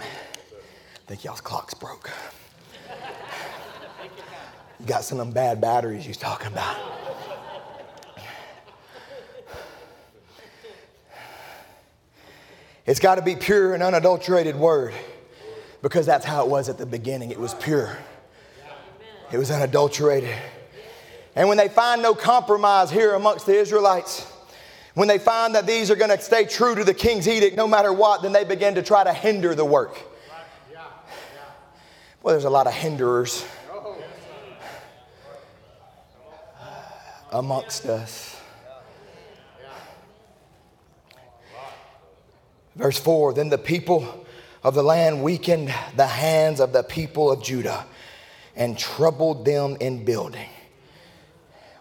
[0.00, 0.06] I
[1.06, 2.10] think y'all's clock's broke.
[4.80, 7.11] You got some of them bad batteries you're talking about.
[12.86, 14.94] It's got to be pure and unadulterated word
[15.82, 17.30] because that's how it was at the beginning.
[17.30, 17.96] It was pure,
[19.30, 20.34] it was unadulterated.
[21.34, 24.30] And when they find no compromise here amongst the Israelites,
[24.94, 27.66] when they find that these are going to stay true to the king's edict no
[27.66, 29.98] matter what, then they begin to try to hinder the work.
[32.22, 33.44] Well, there's a lot of hinderers
[37.32, 38.31] amongst us.
[42.76, 44.26] Verse 4 Then the people
[44.62, 47.86] of the land weakened the hands of the people of Judah
[48.54, 50.48] and troubled them in building.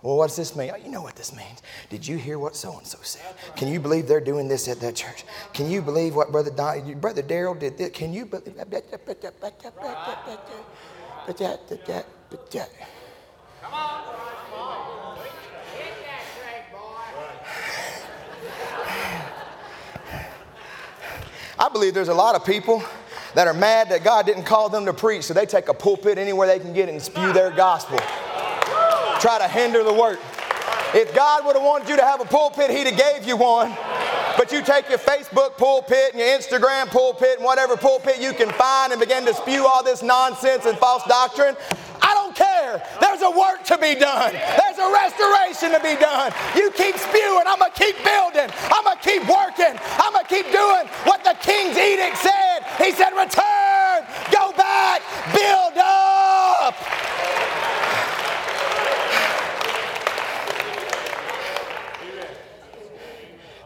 [0.02, 0.72] Well, what does this mean?
[0.84, 1.62] You know what this means.
[1.89, 3.36] Did you hear what so and so said?
[3.56, 5.26] Can you believe they're doing this at that church?
[5.54, 7.92] Can you believe what Brother Don, Brother Daryl did this?
[7.92, 8.56] Can you believe?
[13.62, 14.31] Come on.
[21.62, 22.84] I believe there's a lot of people
[23.36, 26.18] that are mad that God didn't call them to preach, so they take a pulpit
[26.18, 27.99] anywhere they can get and spew their gospel.
[29.20, 30.20] Try to hinder the work.
[30.95, 33.78] If God would have wanted you to have a pulpit, He'd have gave you one.
[34.38, 38.49] But you take your Facebook pulpit and your Instagram pulpit and whatever pulpit you can
[38.53, 41.55] find and begin to spew all this nonsense and false doctrine.
[42.01, 42.84] I don't care.
[42.99, 44.34] There's a work to be done.
[44.82, 46.34] A restoration to be done.
[46.56, 47.46] You keep spewing.
[47.46, 48.50] I'm going to keep building.
[48.74, 49.78] I'm going to keep working.
[50.02, 52.66] I'm going to keep doing what the king's edict said.
[52.78, 54.02] He said, return,
[54.34, 55.02] go back,
[55.34, 56.76] build up.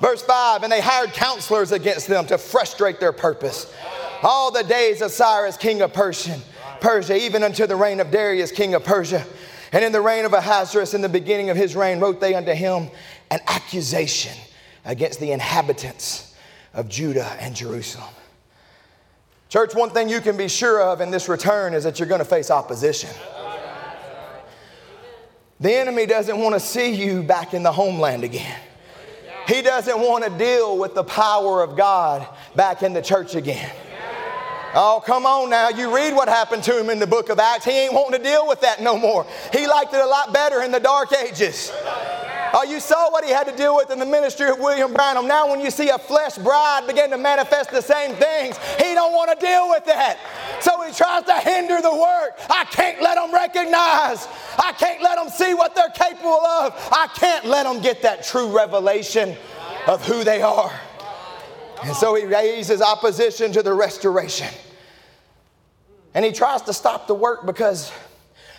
[0.01, 3.73] Verse 5 And they hired counselors against them to frustrate their purpose.
[4.21, 6.39] All the days of Cyrus, king of Persia,
[6.81, 9.25] Persia, even unto the reign of Darius, king of Persia.
[9.75, 12.53] And in the reign of Ahasuerus, in the beginning of his reign, wrote they unto
[12.53, 12.89] him
[13.29, 14.31] an accusation
[14.85, 16.33] against the inhabitants
[16.73, 18.07] of Judah and Jerusalem.
[19.49, 22.19] Church, one thing you can be sure of in this return is that you're going
[22.19, 23.09] to face opposition.
[25.59, 28.57] The enemy doesn't want to see you back in the homeland again.
[29.45, 33.69] He doesn't want to deal with the power of God back in the church again.
[34.77, 35.69] Oh, come on now.
[35.69, 37.63] You read what happened to him in the book of Acts.
[37.63, 39.25] He ain't wanting to deal with that no more.
[39.53, 41.71] He liked it a lot better in the dark ages.
[42.53, 45.27] Oh, you saw what he had to deal with in the ministry of William Branham.
[45.27, 49.13] Now, when you see a flesh bride begin to manifest the same things, he don't
[49.13, 50.19] want to deal with that.
[50.59, 52.39] So he tries to hinder the work.
[52.49, 54.27] I can't let them recognize.
[54.57, 56.73] I can't let them see what they're capable of.
[56.91, 59.37] I can't let them get that true revelation
[59.87, 60.71] of who they are.
[61.83, 64.47] And so he raises opposition to the restoration.
[66.15, 67.91] And he tries to stop the work because,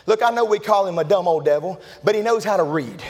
[0.04, 2.62] look, I know we call him a dumb old devil, but he knows how to
[2.62, 3.02] read.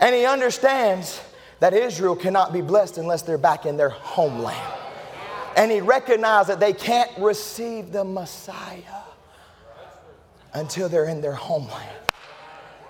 [0.00, 1.20] And he understands
[1.58, 4.74] that Israel cannot be blessed unless they're back in their homeland.
[5.56, 9.02] And he recognizes that they can't receive the Messiah
[10.54, 12.07] until they're in their homeland.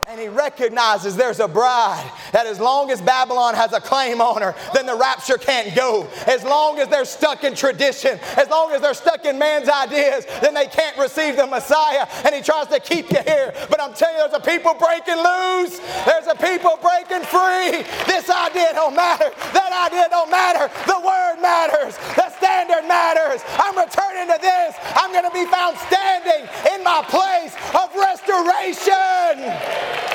[0.09, 4.40] And he recognizes there's a bride that as long as Babylon has a claim on
[4.40, 6.09] her, then the rapture can't go.
[6.26, 10.24] As long as they're stuck in tradition, as long as they're stuck in man's ideas,
[10.40, 12.09] then they can't receive the Messiah.
[12.24, 13.52] And he tries to keep you here.
[13.68, 15.76] But I'm telling you, there's a people breaking loose.
[16.09, 17.84] There's a people breaking free.
[18.09, 19.28] This idea don't matter.
[19.52, 20.72] That idea don't matter.
[20.88, 22.00] The word matters.
[22.16, 23.44] The standard matters.
[23.61, 24.72] I'm returning to this.
[24.96, 30.07] I'm going to be found standing in my place of restoration.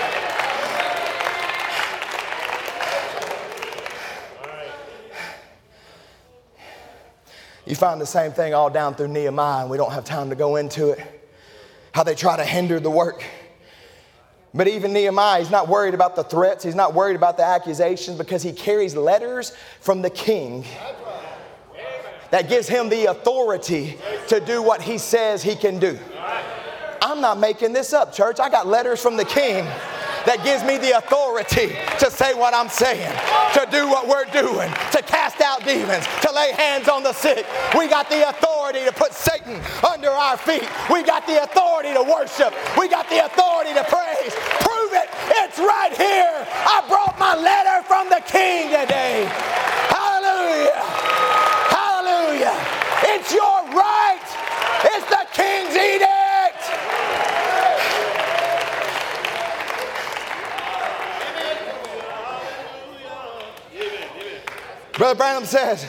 [7.65, 10.35] You find the same thing all down through Nehemiah, and we don't have time to
[10.35, 10.99] go into it.
[11.93, 13.23] How they try to hinder the work.
[14.53, 18.17] But even Nehemiah, he's not worried about the threats, he's not worried about the accusations
[18.17, 20.65] because he carries letters from the king
[22.29, 25.97] that gives him the authority to do what he says he can do.
[27.14, 28.39] I'm not making this up, church.
[28.39, 29.70] I got letters from the king
[30.26, 33.14] that gives me the authority to say what I'm saying,
[33.53, 37.45] to do what we're doing, to cast out demons, to lay hands on the sick.
[37.78, 40.66] We got the authority to put Satan under our feet.
[40.89, 42.49] We got the authority to worship.
[42.82, 44.34] We got the authority to praise.
[44.66, 45.05] Prove it.
[45.45, 46.34] It's right here.
[46.49, 49.30] I brought my letter from the king today.
[49.93, 50.82] Hallelujah.
[51.78, 52.57] Hallelujah.
[53.14, 54.26] It's your right.
[54.82, 56.32] It's the king's edict.
[65.04, 65.86] Brother Branham says,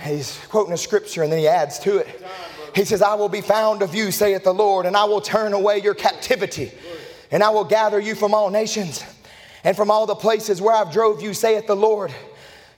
[0.00, 2.20] he's quoting a scripture and then he adds to it.
[2.74, 5.52] He says, I will be found of you, saith the Lord, and I will turn
[5.52, 6.72] away your captivity,
[7.30, 9.04] and I will gather you from all nations
[9.62, 12.12] and from all the places where I've drove you, saith the Lord,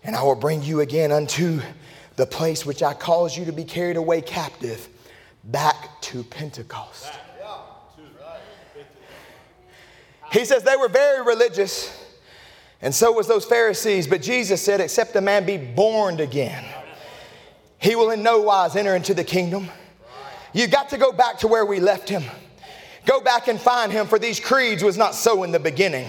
[0.02, 1.62] and I will bring you again unto
[2.16, 4.90] the place which I caused you to be carried away captive,
[5.42, 7.10] back to Pentecost.
[10.32, 12.03] He says they were very religious.
[12.84, 14.06] And so was those Pharisees.
[14.06, 16.62] But Jesus said, Except a man be born again,
[17.78, 19.70] he will in no wise enter into the kingdom.
[20.52, 22.22] You got to go back to where we left him.
[23.06, 26.08] Go back and find him, for these creeds was not so in the beginning.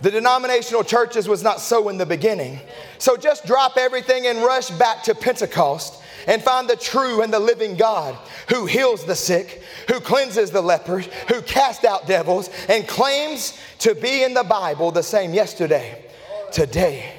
[0.00, 2.60] The denominational churches was not so in the beginning.
[2.98, 7.40] So just drop everything and rush back to Pentecost and find the true and the
[7.40, 8.16] living God
[8.50, 13.94] who heals the sick, who cleanses the lepers, who casts out devils, and claims to
[13.94, 16.04] be in the Bible the same yesterday,
[16.52, 17.12] today,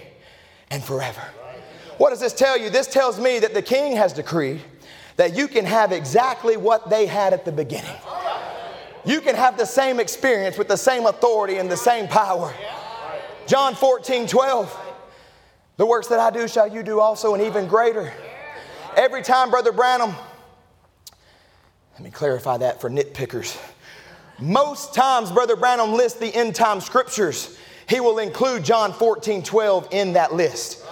[0.70, 1.24] and forever.
[1.98, 2.70] What does this tell you?
[2.70, 4.62] This tells me that the king has decreed
[5.18, 7.96] that you can have exactly what they had at the beginning.
[9.06, 12.54] You can have the same experience with the same authority and the same power.
[13.48, 14.80] John 14, 12.
[15.78, 18.14] The works that I do shall you do also, and even greater.
[18.96, 20.16] Every time, Brother Branham,
[21.94, 23.58] let me clarify that for nitpickers.
[24.40, 27.58] Most times, Brother Branham lists the end time scriptures.
[27.88, 30.86] He will include John 14, 12 in that list.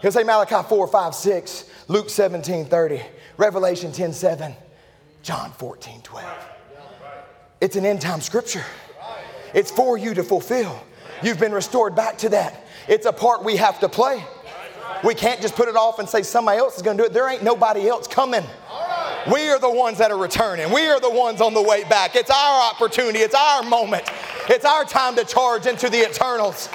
[0.00, 3.02] He'll say Malachi 4, 5, 6, Luke 17, 30,
[3.36, 4.54] Revelation 10, 7,
[5.22, 6.48] John 14, 12.
[7.60, 8.64] It's an end time scripture.
[9.54, 10.82] It's for you to fulfill.
[11.22, 12.66] You've been restored back to that.
[12.88, 14.24] It's a part we have to play.
[15.04, 17.12] We can't just put it off and say somebody else is going to do it.
[17.12, 18.44] There ain't nobody else coming.
[19.30, 20.72] We are the ones that are returning.
[20.72, 22.16] We are the ones on the way back.
[22.16, 23.20] It's our opportunity.
[23.20, 24.04] It's our moment.
[24.48, 26.68] It's our time to charge into the eternals.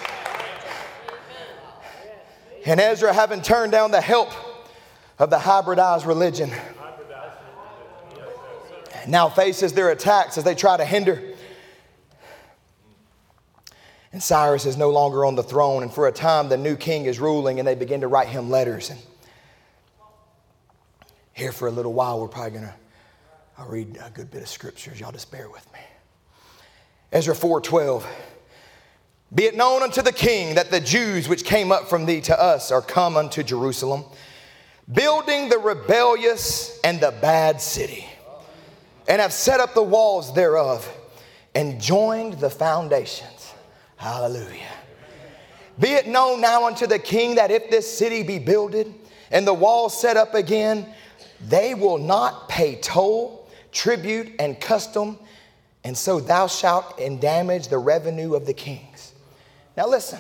[2.66, 4.30] And Ezra, having turned down the help
[5.20, 6.52] of the hybridized religion,
[9.08, 11.36] now faces their attacks as they try to hinder
[14.14, 17.06] and Cyrus is no longer on the throne, and for a time the new king
[17.06, 18.90] is ruling, and they begin to write him letters.
[18.90, 19.00] And
[21.34, 22.74] here for a little while, we're probably going to
[23.60, 25.00] I'll read a good bit of scriptures.
[25.00, 25.80] Y'all just bear with me.
[27.12, 28.06] Ezra 4:12.
[29.34, 32.40] Be it known unto the king that the Jews which came up from thee to
[32.40, 34.06] us are come unto Jerusalem,
[34.92, 38.08] building the rebellious and the bad city,
[39.08, 40.88] and have set up the walls thereof,
[41.56, 43.37] and joined the foundations
[43.98, 44.74] Hallelujah.
[45.80, 48.94] Be it known now unto the king that if this city be builded
[49.30, 50.88] and the walls set up again,
[51.42, 55.20] they will not pay toll, tribute, and custom,
[55.84, 59.14] and so thou shalt endamage the revenue of the kings.
[59.76, 60.20] Now listen,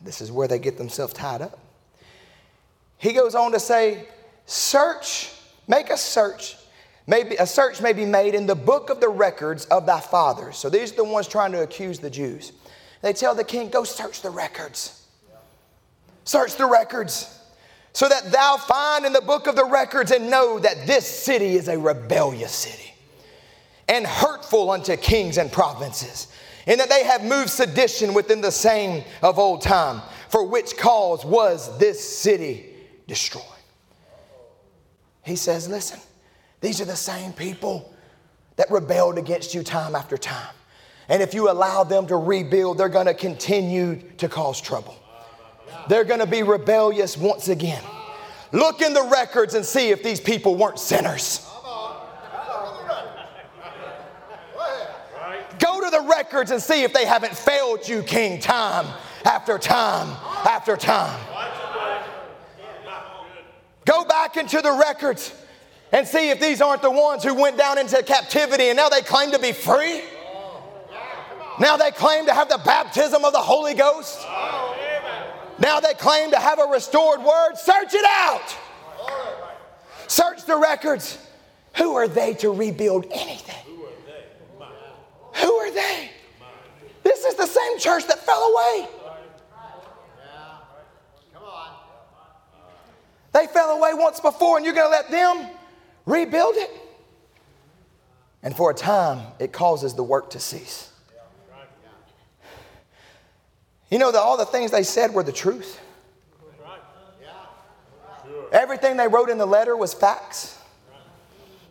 [0.00, 1.58] this is where they get themselves tied up.
[2.98, 4.08] He goes on to say,
[4.46, 5.32] Search,
[5.66, 6.56] make a search
[7.08, 10.58] Maybe a search may be made in the book of the records of thy fathers.
[10.58, 12.52] So these are the ones trying to accuse the Jews.
[13.00, 15.06] They tell the king, Go search the records.
[16.24, 17.34] Search the records
[17.94, 21.54] so that thou find in the book of the records and know that this city
[21.54, 22.92] is a rebellious city
[23.88, 26.28] and hurtful unto kings and provinces,
[26.66, 31.24] and that they have moved sedition within the same of old time, for which cause
[31.24, 32.66] was this city
[33.06, 33.44] destroyed.
[35.24, 35.98] He says, Listen,
[36.60, 37.94] these are the same people
[38.56, 40.54] that rebelled against you time after time.
[41.08, 44.96] And if you allow them to rebuild, they're going to continue to cause trouble.
[45.88, 47.82] They're going to be rebellious once again.
[48.52, 51.44] Look in the records and see if these people weren't sinners.
[55.58, 58.86] Go to the records and see if they haven't failed you, King, time
[59.24, 60.08] after time
[60.46, 61.18] after time.
[63.84, 65.32] Go back into the records
[65.92, 69.02] and see if these aren't the ones who went down into captivity and now they
[69.02, 70.02] claim to be free.
[71.60, 74.24] Now they claim to have the baptism of the Holy Ghost.
[75.58, 77.54] Now they claim to have a restored word.
[77.56, 78.56] Search it out.
[80.06, 81.18] Search the records.
[81.76, 83.54] Who are they to rebuild anything?
[85.34, 86.10] Who are they?
[87.02, 88.88] This is the same church that fell away.
[93.32, 95.48] They fell away once before, and you're going to let them
[96.08, 96.70] rebuild it.
[98.42, 100.90] And for a time, it causes the work to cease.
[103.90, 105.80] You know that all the things they said were the truth.
[108.52, 110.58] Everything they wrote in the letter was facts.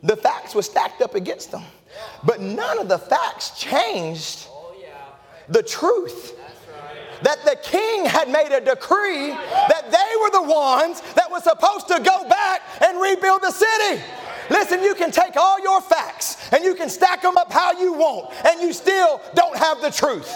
[0.03, 1.63] The facts were stacked up against them.
[2.23, 4.47] But none of the facts changed
[5.49, 6.38] the truth.
[7.23, 11.88] That the king had made a decree that they were the ones that were supposed
[11.88, 14.03] to go back and rebuild the city.
[14.49, 17.93] Listen, you can take all your facts and you can stack them up how you
[17.93, 20.35] want, and you still don't have the truth.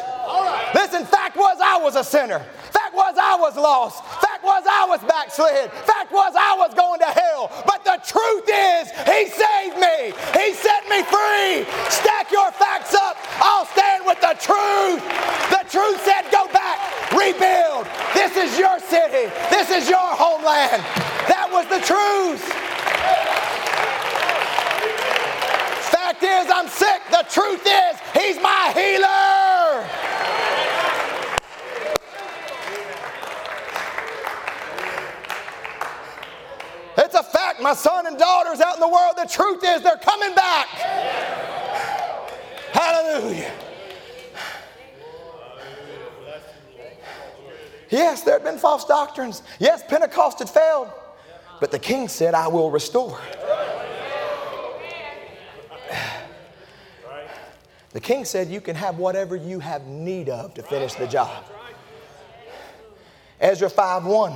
[0.76, 2.40] Listen, fact was I was a sinner.
[2.72, 4.04] Fact was I was lost.
[4.22, 5.72] Fact was I was backslid.
[5.72, 7.52] Fact was I was going to hell.
[7.66, 10.12] But the truth is, He saved me.
[10.36, 11.68] He set me free.
[11.90, 13.18] Stack your facts up.
[13.40, 15.04] I'll stand with the truth.
[15.52, 16.80] The truth said, go back,
[17.12, 17.88] rebuild.
[18.14, 19.32] This is your city.
[19.50, 20.84] This is your homeland.
[21.28, 22.44] That was the truth.
[26.32, 27.02] Is, I'm sick.
[27.10, 30.12] The truth is, He's my healer.
[36.98, 39.98] It's a fact, My son and daughters out in the world, the truth is they're
[39.98, 40.68] coming back.
[42.74, 43.52] Hallelujah.
[47.90, 49.44] Yes, there had been false doctrines.
[49.60, 50.90] Yes, Pentecost had failed.
[51.60, 53.20] But the king said, I will restore.
[57.94, 61.46] The king said, You can have whatever you have need of to finish the job.
[63.40, 64.34] Ezra 5 1.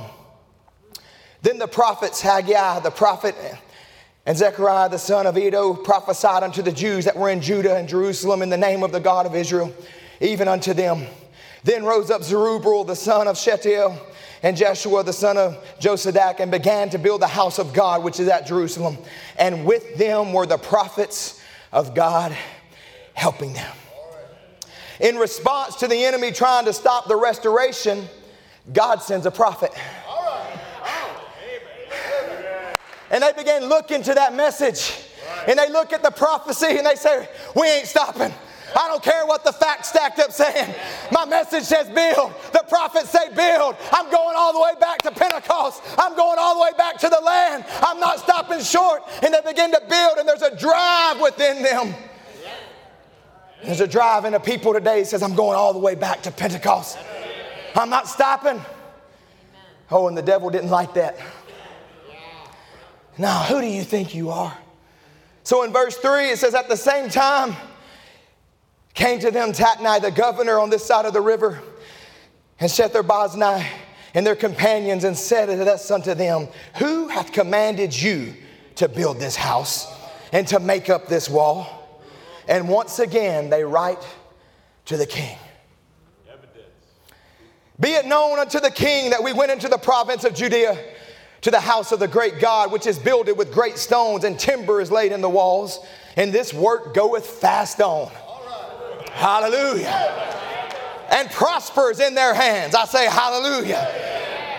[1.42, 3.34] Then the prophets, Haggai the prophet,
[4.26, 7.88] and Zechariah the son of Iddo prophesied unto the Jews that were in Judah and
[7.88, 9.72] Jerusalem in the name of the God of Israel,
[10.20, 11.06] even unto them.
[11.62, 13.96] Then rose up Zerubbabel the son of Shealtiel
[14.42, 18.20] and Jeshua the son of Jozadak and began to build the house of God, which
[18.20, 18.98] is at Jerusalem.
[19.38, 21.40] And with them were the prophets
[21.72, 22.36] of God
[23.16, 23.76] helping them.
[25.00, 28.06] In response to the enemy trying to stop the restoration,
[28.72, 29.72] God sends a prophet.
[33.10, 35.02] And they begin looking to that message.
[35.48, 38.32] And they look at the prophecy and they say, We ain't stopping.
[38.74, 40.74] I don't care what the facts stacked up saying.
[41.12, 42.34] My message says build.
[42.52, 43.76] The prophets say build.
[43.92, 45.82] I'm going all the way back to Pentecost.
[45.96, 47.64] I'm going all the way back to the land.
[47.80, 49.02] I'm not stopping short.
[49.22, 51.94] And they begin to build, and there's a drive within them.
[53.64, 56.30] There's a drive in people today that says, I'm going all the way back to
[56.30, 56.98] Pentecost.
[57.74, 58.60] I'm not stopping.
[59.90, 61.18] Oh, and the devil didn't like that.
[63.18, 64.56] Now, who do you think you are?
[65.42, 67.54] So in verse 3, it says, At the same time,
[68.94, 71.62] came to them Tatnai, the governor on this side of the river,
[72.58, 73.66] and Shethar
[74.14, 75.48] and their companions, and said
[75.90, 78.34] unto them, Who hath commanded you
[78.76, 79.86] to build this house
[80.32, 81.75] and to make up this wall?
[82.48, 84.06] And once again they write
[84.86, 85.38] to the king.
[87.78, 90.78] Be it known unto the king that we went into the province of Judea
[91.42, 94.80] to the house of the great God, which is builded with great stones, and timber
[94.80, 95.78] is laid in the walls,
[96.16, 98.10] and this work goeth fast on.
[99.12, 99.86] Hallelujah.
[101.10, 102.74] And prospers in their hands.
[102.74, 103.86] I say, Hallelujah.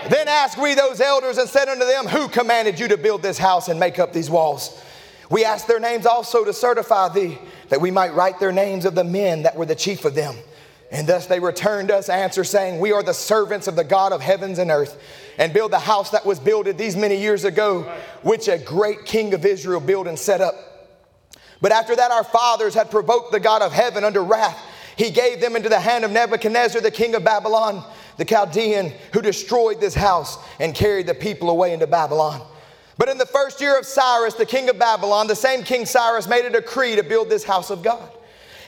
[0.08, 3.36] Then asked we those elders and said unto them, Who commanded you to build this
[3.36, 4.82] house and make up these walls?
[5.30, 8.94] We asked their names also to certify thee, that we might write their names of
[8.94, 10.34] the men that were the chief of them.
[10.90, 14.22] And thus they returned us answer, saying, We are the servants of the God of
[14.22, 14.98] heavens and earth,
[15.36, 17.82] and build the house that was builded these many years ago,
[18.22, 20.54] which a great king of Israel built and set up.
[21.60, 24.58] But after that, our fathers had provoked the God of heaven under wrath.
[24.96, 27.84] He gave them into the hand of Nebuchadnezzar, the king of Babylon,
[28.16, 32.40] the Chaldean, who destroyed this house and carried the people away into Babylon.
[32.98, 36.28] But in the first year of Cyrus, the king of Babylon, the same king Cyrus
[36.28, 38.10] made a decree to build this house of God.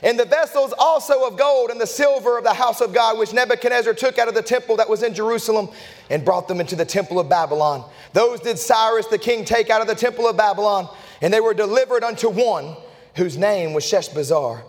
[0.03, 3.33] And the vessels also of gold and the silver of the house of God, which
[3.33, 5.69] Nebuchadnezzar took out of the temple that was in Jerusalem
[6.09, 7.87] and brought them into the temple of Babylon.
[8.13, 10.89] Those did Cyrus the king take out of the temple of Babylon
[11.21, 12.75] and they were delivered unto one
[13.15, 14.63] whose name was Sheshbazzar,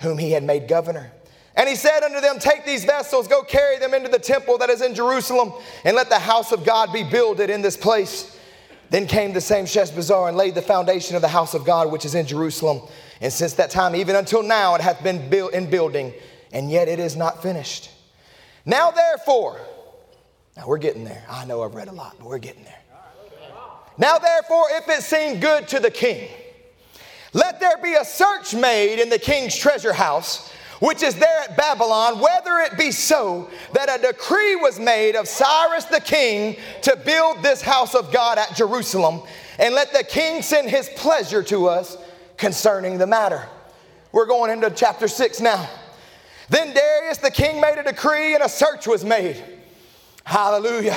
[0.00, 1.10] whom he had made governor.
[1.56, 4.68] And he said unto them, Take these vessels, go carry them into the temple that
[4.68, 5.52] is in Jerusalem,
[5.84, 8.35] and let the house of God be builded in this place.
[8.90, 12.04] Then came the same Sheshbazzar and laid the foundation of the house of God which
[12.04, 12.82] is in Jerusalem.
[13.20, 16.12] And since that time, even until now, it hath been built in building,
[16.52, 17.90] and yet it is not finished.
[18.64, 19.60] Now, therefore,
[20.56, 21.24] now we're getting there.
[21.28, 22.80] I know I've read a lot, but we're getting there.
[23.98, 26.28] Now, therefore, if it seem good to the king,
[27.32, 31.56] let there be a search made in the king's treasure house, which is there at
[31.56, 36.96] Babylon, whether it be so that a decree was made of Cyrus the king to
[37.04, 39.22] build this house of God at Jerusalem,
[39.58, 41.96] and let the king send his pleasure to us
[42.36, 43.48] concerning the matter.
[44.12, 45.68] We're going into chapter 6 now.
[46.48, 49.42] Then Darius the king made a decree, and a search was made.
[50.24, 50.96] Hallelujah.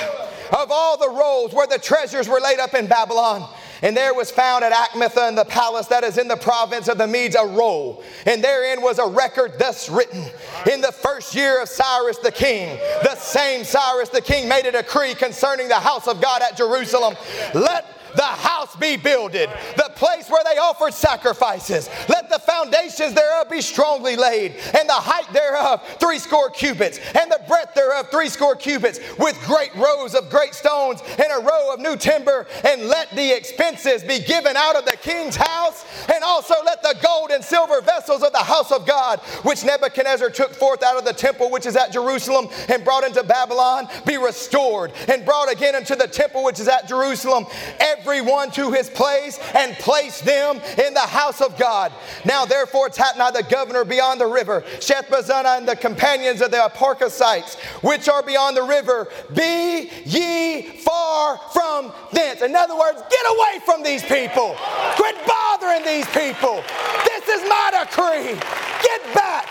[0.51, 3.47] Of all the rolls where the treasures were laid up in Babylon.
[3.81, 6.97] And there was found at Achmetha in the palace that is in the province of
[6.97, 8.03] the Medes a roll.
[8.25, 10.25] And therein was a record thus written
[10.71, 14.71] In the first year of Cyrus the king, the same Cyrus the king made a
[14.71, 17.15] decree concerning the house of God at Jerusalem.
[17.53, 21.89] Let the house be builded, the place where they offered sacrifices.
[22.07, 27.31] Let the foundations thereof be strongly laid, and the height thereof three score cubits, and
[27.31, 31.73] the breadth thereof three score cubits, with great rows of great stones and a row
[31.73, 32.47] of new timber.
[32.63, 36.97] And let the expenses be given out of the king's house, and also let the
[37.01, 41.05] gold and silver vessels of the house of God, which Nebuchadnezzar took forth out of
[41.05, 45.75] the temple which is at Jerusalem and brought into Babylon, be restored and brought again
[45.75, 47.45] into the temple which is at Jerusalem,
[47.79, 51.91] every one to his place, and place them in the house of God.
[52.25, 57.57] Now therefore Tatnai the governor beyond the river, Shetharboznai and the companions of the Apharsachites,
[57.83, 62.41] which are beyond the river, be ye far from thence.
[62.41, 64.55] In other words, get away from these people.
[64.95, 66.63] Quit bothering these people.
[67.05, 68.39] This is my decree.
[68.83, 69.47] Get back.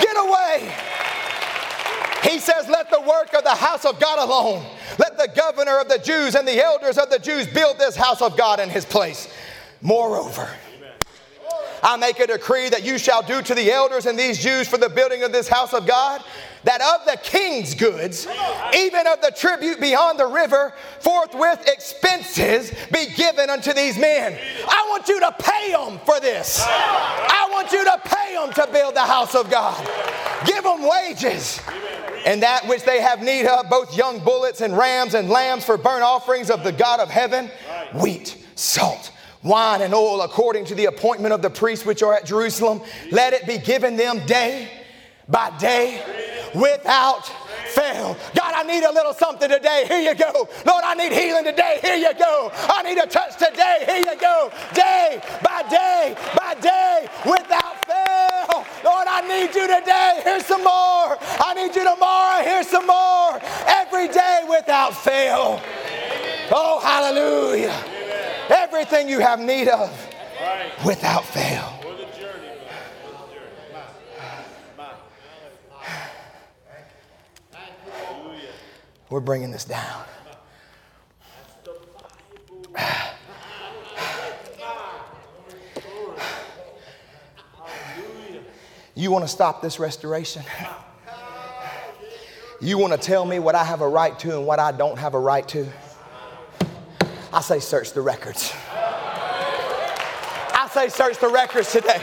[0.00, 0.72] Get away.
[2.22, 4.64] He says, Let the work of the house of God alone.
[4.98, 8.20] Let the governor of the Jews and the elders of the Jews build this house
[8.20, 9.32] of God in his place.
[9.80, 10.48] Moreover,
[11.82, 14.76] I make a decree that you shall do to the elders and these Jews for
[14.76, 16.22] the building of this house of God
[16.64, 18.26] that of the king's goods,
[18.74, 24.38] even of the tribute beyond the river, forthwith expenses be given unto these men.
[24.68, 26.62] I want you to pay them for this.
[26.66, 29.88] I want you to pay them to build the house of God.
[30.46, 31.60] Give them wages.
[32.26, 35.78] And that which they have need of, both young bullets and rams and lambs for
[35.78, 37.50] burnt offerings of the God of heaven,
[37.94, 39.10] wheat, salt,
[39.42, 42.82] wine, and oil, according to the appointment of the priests which are at Jerusalem.
[43.10, 44.68] Let it be given them day
[45.30, 46.02] by day
[46.54, 47.26] without
[47.70, 48.16] fail.
[48.34, 49.84] God, I need a little something today.
[49.86, 50.48] Here you go.
[50.66, 51.78] Lord, I need healing today.
[51.80, 52.50] Here you go.
[52.52, 53.84] I need a touch today.
[53.86, 54.50] Here you go.
[54.74, 58.66] Day by day by day without fail.
[58.84, 60.20] Lord, I need you today.
[60.24, 61.16] Here's some more.
[61.20, 62.44] I need you tomorrow.
[62.44, 63.40] Here's some more.
[63.66, 65.60] Every day without fail.
[66.52, 67.76] Oh, hallelujah.
[68.48, 69.90] Everything you have need of
[70.84, 71.79] without fail.
[79.10, 80.04] We're bringing this down.
[88.94, 90.42] You want to stop this restoration?
[92.60, 94.98] You want to tell me what I have a right to and what I don't
[94.98, 95.66] have a right to?
[97.32, 98.52] I say, search the records.
[98.72, 102.00] I say, search the records today.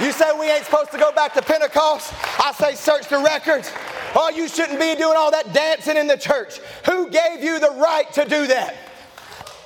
[0.00, 2.12] You say we ain't supposed to go back to Pentecost?
[2.44, 3.70] I say, search the records.
[4.16, 6.58] Oh, you shouldn't be doing all that dancing in the church.
[6.86, 8.76] Who gave you the right to do that?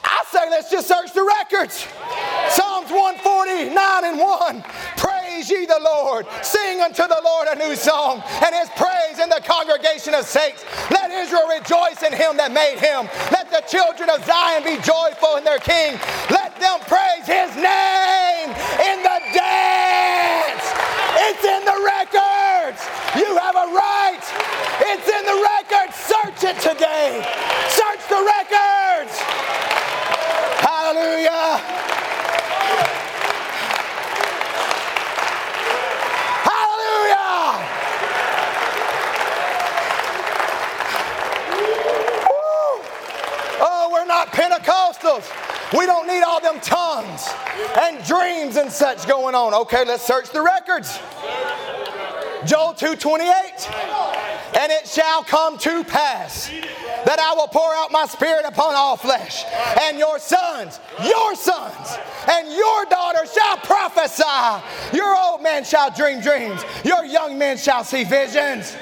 [0.04, 1.86] I say let's just search the records.
[2.48, 4.64] Psalms 149 and 1.
[4.96, 6.26] Praise ye the Lord.
[6.42, 10.64] Sing unto the Lord a new song, and his praise in the congregation of saints.
[10.90, 13.04] Let Israel rejoice in him that made him.
[13.30, 16.00] Let the children of Zion be joyful in their king.
[16.32, 18.48] Let them praise his name
[18.80, 20.64] in the dance.
[21.20, 21.78] It's in the
[22.68, 22.86] records.
[23.16, 24.20] You have a right.
[24.80, 25.94] It's in the records.
[25.96, 27.24] Search it today.
[27.68, 29.18] Search the records.
[30.60, 31.60] Hallelujah.
[36.44, 37.38] Hallelujah.
[43.60, 45.32] Oh, we're not Pentecostals.
[45.76, 47.28] We don't need all them tongues
[47.80, 49.52] and dreams and such going on.
[49.52, 50.98] Okay, let's search the records.
[52.44, 53.68] Joel 2:28.
[54.54, 56.50] And it shall come to pass
[57.04, 59.44] that I will pour out my spirit upon all flesh,
[59.82, 64.96] and your sons, your sons, and your daughters shall prophesy.
[64.96, 68.74] Your old men shall dream dreams, your young men shall see visions.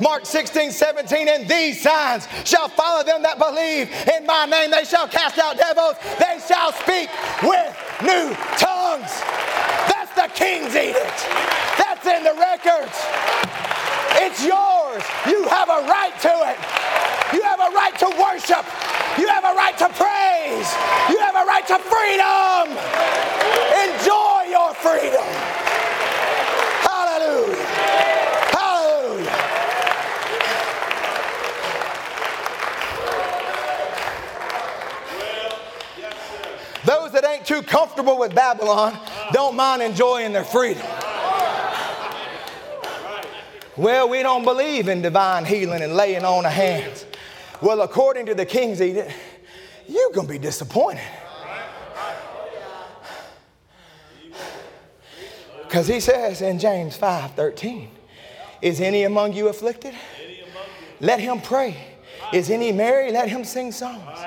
[0.00, 4.72] Mark 16, 17, and these signs shall follow them that believe in my name.
[4.72, 7.08] They shall cast out devils, they shall speak
[7.42, 9.22] with new tongues.
[9.88, 11.63] That's the king's edict.
[12.06, 12.98] In the records.
[14.20, 15.02] It's yours.
[15.26, 16.58] You have a right to it.
[17.32, 18.62] You have a right to worship.
[19.18, 20.68] You have a right to praise.
[21.08, 22.76] You have a right to freedom.
[23.88, 25.24] Enjoy your freedom.
[26.84, 27.64] Hallelujah.
[28.52, 29.30] Hallelujah.
[36.84, 38.98] Those that ain't too comfortable with Babylon
[39.32, 40.86] don't mind enjoying their freedom.
[43.76, 47.04] Well, we don't believe in divine healing and laying on of hands.
[47.60, 49.12] Well, according to the king's edict,
[49.88, 51.02] you're going to be disappointed.
[55.62, 57.88] Because he says in James 5 13,
[58.62, 59.94] Is any among you afflicted?
[61.00, 61.76] Let him pray.
[62.32, 63.10] Is any merry?
[63.10, 64.20] Let him sing songs.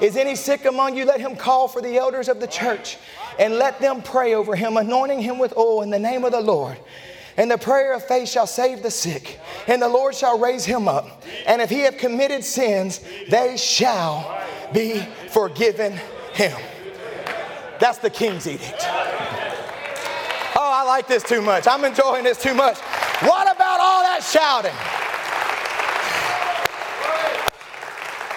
[0.00, 1.04] Is any sick among you?
[1.04, 2.98] Let him call for the elders of the church
[3.38, 6.40] and let them pray over him, anointing him with oil in the name of the
[6.40, 6.76] Lord.
[7.36, 10.86] And the prayer of faith shall save the sick, and the Lord shall raise him
[10.86, 11.22] up.
[11.46, 15.98] And if he have committed sins, they shall be forgiven
[16.34, 16.58] him.
[17.80, 18.84] That's the king's edict.
[20.54, 21.66] Oh, I like this too much.
[21.66, 22.78] I'm enjoying this too much.
[22.78, 24.76] What about all that shouting?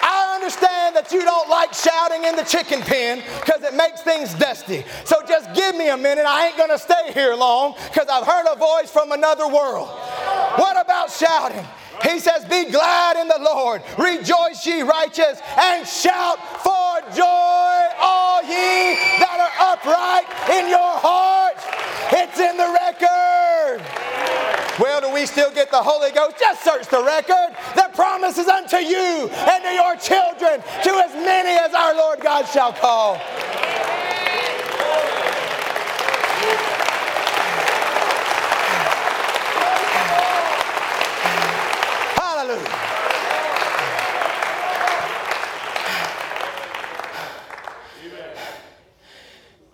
[0.02, 4.34] I understand that you don't like shouting in the chicken pen because it makes things
[4.34, 4.84] dusty.
[5.04, 6.26] So just give me a minute.
[6.26, 9.90] I ain't going to stay here long because I've heard a voice from another world.
[10.58, 11.66] What about shouting?
[12.04, 18.42] He says, Be glad in the Lord, rejoice ye righteous, and shout for joy, all
[18.44, 20.28] ye that are upright
[20.60, 21.56] in your heart.
[22.12, 24.15] It's in the record.
[24.80, 26.38] Well, do we still get the Holy Ghost?
[26.38, 27.56] Just search the record.
[27.76, 32.20] The promise is unto you and to your children, to as many as our Lord
[32.20, 33.20] God shall call.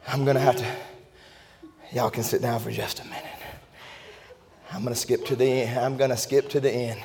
[0.07, 0.65] I'm going to have to,
[1.93, 3.00] y'all can sit down for just a.
[4.81, 5.79] I'm going to skip to the end.
[5.79, 6.99] I'm going to skip to the end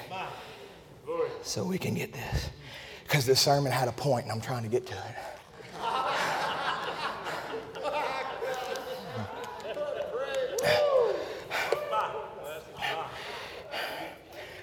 [1.42, 2.48] so we can get this.
[3.02, 5.14] Because this sermon had a point and I'm trying to get to it.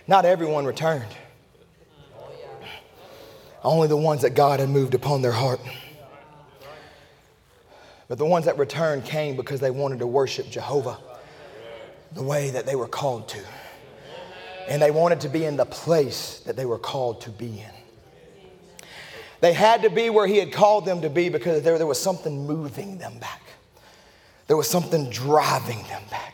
[0.08, 1.06] Not everyone returned.
[3.64, 5.60] Only the ones that God had moved upon their heart.
[8.08, 10.98] But the ones that returned came because they wanted to worship Jehovah
[12.14, 13.40] the way that they were called to.
[14.68, 18.88] And they wanted to be in the place that they were called to be in.
[19.42, 22.02] They had to be where He had called them to be because there, there was
[22.02, 23.42] something moving them back.
[24.48, 26.34] There was something driving them back.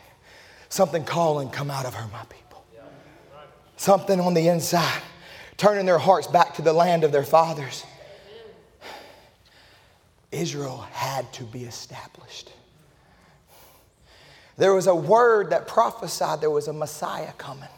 [0.70, 2.64] Something calling, Come out of her, my people.
[3.78, 5.02] Something on the inside,
[5.58, 7.84] turning their hearts back to the land of their fathers.
[10.32, 12.52] Israel had to be established.
[14.60, 17.70] There was a word that prophesied there was a Messiah coming.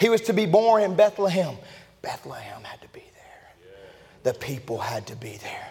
[0.00, 1.56] He was to be born in Bethlehem.
[2.00, 3.52] Bethlehem had to be there,
[4.24, 5.68] the people had to be there.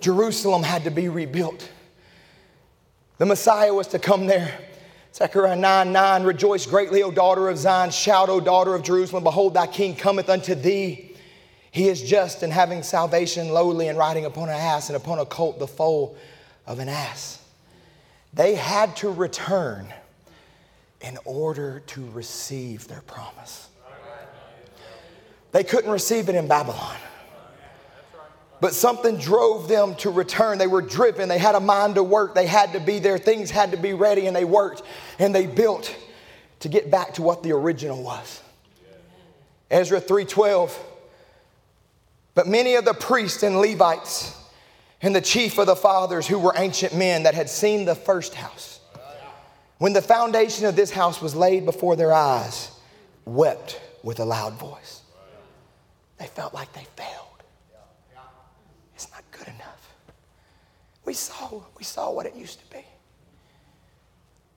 [0.00, 1.70] Jerusalem had to be rebuilt.
[3.18, 4.58] The Messiah was to come there.
[5.14, 7.90] Zechariah 9 9, rejoice greatly, O daughter of Zion.
[7.90, 9.24] Shout, O daughter of Jerusalem.
[9.24, 11.14] Behold, thy king cometh unto thee.
[11.70, 15.26] He is just and having salvation, lowly, and riding upon an ass, and upon a
[15.26, 16.16] colt, the foal
[16.66, 17.43] of an ass.
[18.34, 19.86] They had to return
[21.00, 23.68] in order to receive their promise.
[25.52, 26.96] They couldn't receive it in Babylon.
[28.60, 30.58] But something drove them to return.
[30.58, 31.28] They were driven.
[31.28, 32.34] They had a mind to work.
[32.34, 33.18] They had to be there.
[33.18, 34.82] Things had to be ready, and they worked
[35.18, 35.94] and they built
[36.60, 38.40] to get back to what the original was.
[39.70, 40.76] Ezra 3:12.
[42.34, 44.34] But many of the priests and Levites
[45.04, 48.34] and the chief of the fathers who were ancient men that had seen the first
[48.34, 48.80] house.
[49.76, 52.70] When the foundation of this house was laid before their eyes,
[53.26, 55.02] wept with a loud voice.
[56.16, 57.42] They felt like they failed.
[58.94, 59.94] It's not good enough.
[61.04, 62.84] We saw, we saw what it used to be.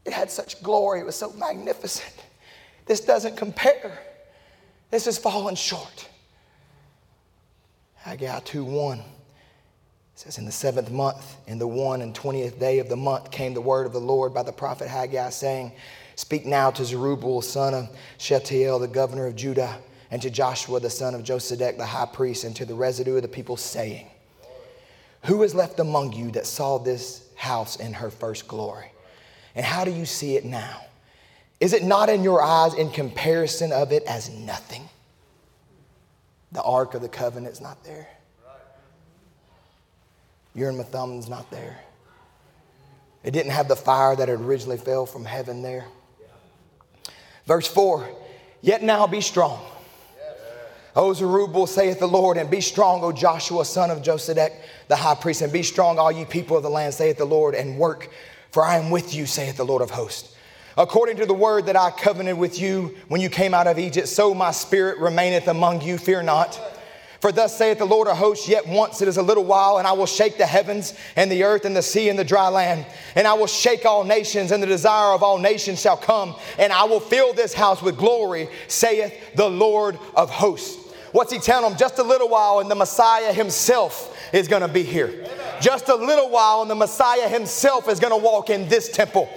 [0.05, 2.15] It had such glory, it was so magnificent.
[2.85, 3.99] This doesn't compare.
[4.91, 6.07] This has fallen short.
[7.95, 9.03] Haggai 2 1.
[10.17, 13.29] It says, In the seventh month, in the one and twentieth day of the month,
[13.29, 15.71] came the word of the Lord by the prophet Haggai, saying,
[16.15, 19.77] Speak now to Zerubbabel, son of Shealtiel, the governor of Judah,
[20.09, 23.21] and to Joshua, the son of Josedech, the high priest, and to the residue of
[23.21, 24.07] the people, saying,
[25.25, 28.91] Who is left among you that saw this house in her first glory?
[29.53, 30.81] And how do you see it now?
[31.59, 34.89] Is it not in your eyes in comparison of it as nothing?
[36.53, 38.16] The ark of the covenant is not there.
[40.57, 41.77] Urim and Thummim's not there.
[43.23, 45.85] It didn't have the fire that had originally fell from heaven there.
[47.45, 48.09] Verse 4
[48.61, 49.63] Yet now be strong.
[50.95, 54.51] O Zerubbabel, saith the Lord, and be strong, O Joshua, son of Josedech,
[54.87, 57.53] the high priest, and be strong, all ye people of the land, saith the Lord,
[57.53, 58.09] and work,
[58.49, 60.35] for I am with you, saith the Lord of hosts.
[60.75, 64.07] According to the word that I covenanted with you when you came out of Egypt,
[64.07, 66.59] so my spirit remaineth among you, fear not.
[67.19, 69.87] For thus saith the Lord of hosts, yet once it is a little while, and
[69.87, 72.85] I will shake the heavens and the earth and the sea and the dry land.
[73.15, 76.71] And I will shake all nations, and the desire of all nations shall come, and
[76.71, 80.85] I will fill this house with glory, saith the Lord of hosts.
[81.11, 81.79] What's he telling them?
[81.79, 85.27] Just a little while, and the Messiah himself is going to be here.
[85.59, 89.27] Just a little while, and the Messiah himself is going to walk in this temple.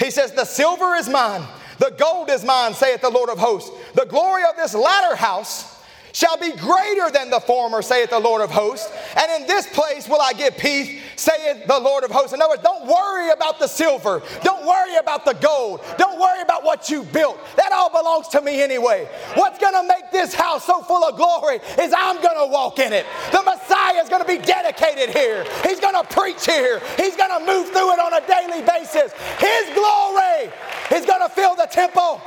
[0.00, 1.42] He says, The silver is mine,
[1.78, 3.70] the gold is mine, saith the Lord of hosts.
[3.94, 5.77] The glory of this latter house
[6.12, 8.90] shall be greater than the former, saith the Lord of hosts.
[9.16, 12.32] And in this place will I give peace, saith the Lord of hosts.
[12.32, 14.22] In other words, don't worry about the silver.
[14.42, 15.80] Don't worry about the gold.
[15.96, 17.38] Don't worry about what you built.
[17.56, 19.08] That all belongs to me anyway.
[19.34, 22.78] What's going to make this house so full of glory is I'm going to walk
[22.78, 23.06] in it.
[23.32, 25.44] The Messiah is going to be dedicated here.
[25.64, 26.80] He's going to preach here.
[26.96, 29.12] He's going to move through it on a daily basis.
[29.38, 30.52] His glory
[30.92, 32.20] is going to fill the temple.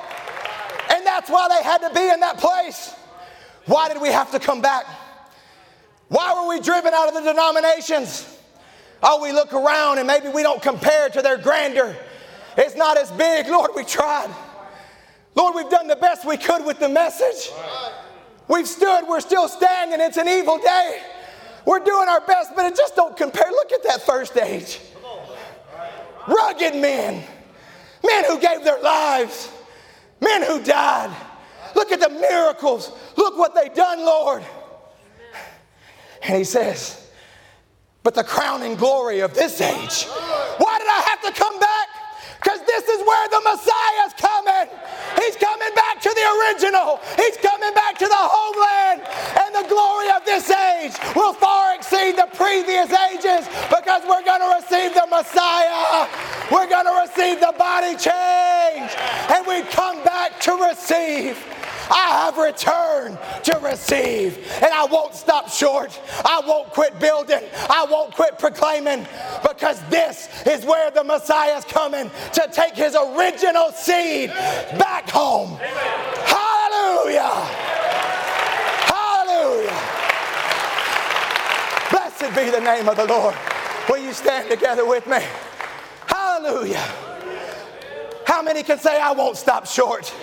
[0.92, 2.96] And that's why they had to be in that place.
[3.66, 4.86] Why did we have to come back?
[6.08, 8.28] Why were we driven out of the denominations?
[9.04, 11.96] Oh, we look around and maybe we don't compare to their grandeur.
[12.58, 13.48] It's not as big.
[13.50, 14.30] Lord, we tried.
[15.36, 17.52] Lord, we've done the best we could with the message.
[18.48, 20.02] We've stood, we're still standing.
[20.02, 21.02] It's an evil day.
[21.66, 23.50] We're doing our best, but it just don't compare.
[23.50, 24.80] Look at that first age.
[26.28, 27.24] Rugged men,
[28.06, 29.50] men who gave their lives,
[30.20, 31.16] men who died.
[31.76, 32.92] Look at the miracles.
[33.18, 34.44] Look what they've done, Lord.
[36.24, 37.10] And he says,
[38.04, 40.06] but the crowning glory of this age.
[40.58, 41.88] Why did I have to come back?
[42.42, 44.68] Because this is where the Messiah's coming.
[45.22, 47.00] He's coming back to the original.
[47.16, 49.06] He's coming back to the homeland.
[49.38, 54.42] And the glory of this age will far exceed the previous ages because we're going
[54.42, 56.10] to receive the Messiah.
[56.52, 58.90] We're going to receive the body change.
[59.30, 61.38] And we come back to receive.
[61.92, 64.38] I have returned to receive.
[64.62, 66.00] And I won't stop short.
[66.24, 67.42] I won't quit building.
[67.70, 69.06] I won't quit proclaiming
[69.48, 75.58] because this is where the Messiah is coming to take his original seed back home.
[76.26, 77.32] Hallelujah.
[78.88, 79.78] Hallelujah.
[81.92, 83.36] Blessed be the name of the Lord.
[83.90, 85.20] Will you stand together with me?
[86.08, 86.88] Hallelujah.
[88.26, 90.14] How many can say, I won't stop short?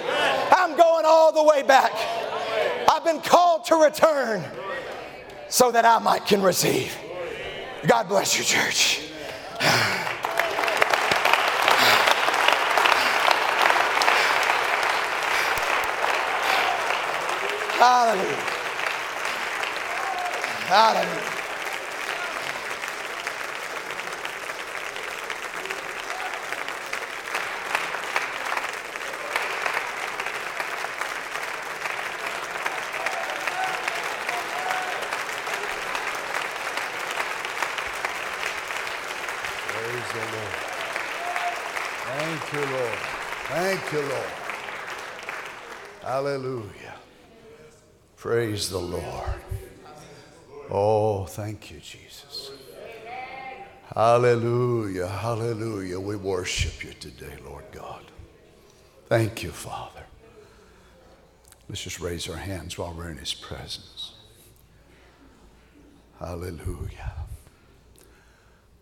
[0.57, 1.93] I'm going all the way back.
[2.91, 4.43] I've been called to return
[5.49, 6.97] so that I might can receive.
[7.87, 9.03] God bless you, church.
[17.79, 18.25] Hallelujah.
[20.67, 21.29] Hallelujah.
[43.49, 44.33] Thank you, Lord.
[46.03, 46.95] Hallelujah.
[48.29, 49.41] Praise the Lord.
[50.71, 52.51] Oh, thank you, Jesus.
[53.95, 55.07] Hallelujah.
[55.07, 55.99] Hallelujah.
[55.99, 58.05] We worship you today, Lord God.
[59.07, 60.03] Thank you, Father.
[61.71, 64.13] Let's just raise our hands while we're in His presence.
[66.19, 67.13] Hallelujah.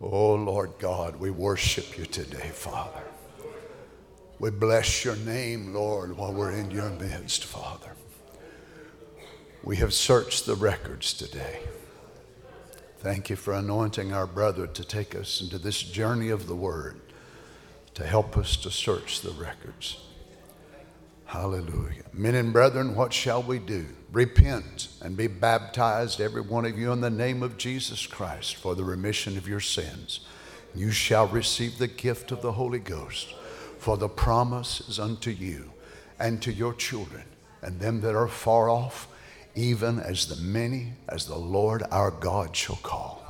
[0.01, 3.03] Oh, Lord God, we worship you today, Father.
[4.39, 7.93] We bless your name, Lord, while we're in your midst, Father.
[9.67, 11.59] We have searched the records today.
[12.99, 17.01] Thank you for anointing our brother to take us into this journey of the Word,
[17.95, 19.99] to help us to search the records.
[21.25, 22.03] Hallelujah.
[22.13, 23.87] Men and brethren, what shall we do?
[24.13, 28.73] Repent and be baptized, every one of you, in the name of Jesus Christ for
[28.73, 30.21] the remission of your sins.
[30.75, 33.35] You shall receive the gift of the Holy Ghost.
[33.79, 35.73] For the promise is unto you
[36.17, 37.25] and to your children
[37.61, 39.09] and them that are far off,
[39.57, 43.25] even as the many as the Lord our God shall call.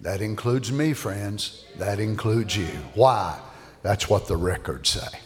[0.00, 1.64] That includes me, friends.
[1.76, 2.68] That includes you.
[2.94, 3.38] Why?
[3.82, 5.18] That's what the records say.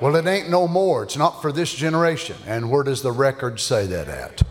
[0.00, 1.02] Well, it ain't no more.
[1.02, 2.36] It's not for this generation.
[2.46, 4.42] And where does the record say that at?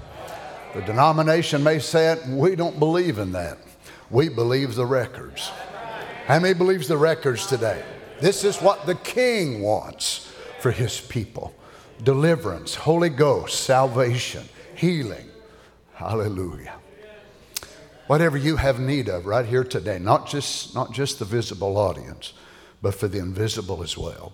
[0.73, 3.57] The denomination may say it, we don't believe in that.
[4.09, 5.49] We believe the records.
[6.25, 7.83] How many believes the records today?
[8.19, 11.55] This is what the King wants for his people
[12.03, 14.47] deliverance, Holy Ghost, salvation,
[14.79, 15.27] healing.
[15.93, 16.75] Hallelujah.
[18.07, 22.31] Whatever you have need of right here today, not just, not just the visible audience,
[22.81, 24.31] but for the invisible as well.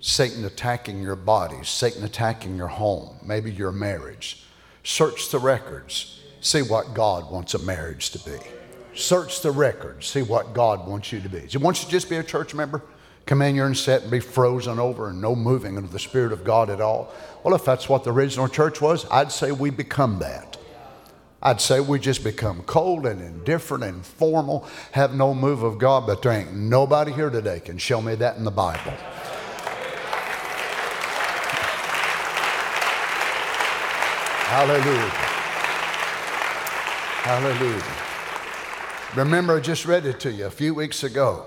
[0.00, 4.44] Satan attacking your body, Satan attacking your home, maybe your marriage.
[4.82, 8.38] Search the records, see what God wants a marriage to be.
[8.94, 11.40] Search the records, see what God wants you to be.
[11.40, 12.82] He want you to just be a church member?
[13.26, 16.32] Come in here and sit and be frozen over and no moving of the Spirit
[16.32, 17.12] of God at all.
[17.42, 20.58] Well, if that's what the original church was, I'd say we become that.
[21.42, 26.06] I'd say we just become cold and indifferent and formal, have no move of God,
[26.06, 28.92] but there ain't nobody here today can show me that in the Bible.
[34.48, 35.10] Hallelujah.
[37.24, 37.82] Hallelujah.
[39.16, 41.46] Remember, I just read it to you a few weeks ago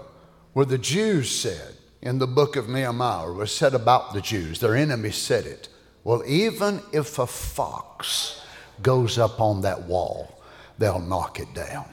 [0.58, 4.76] where the Jews said in the book of Nehemiah, was said about the Jews, their
[4.76, 5.70] enemies said it.
[6.04, 8.42] Well, even if a fox
[8.82, 10.42] goes up on that wall,
[10.80, 11.86] they'll knock it down.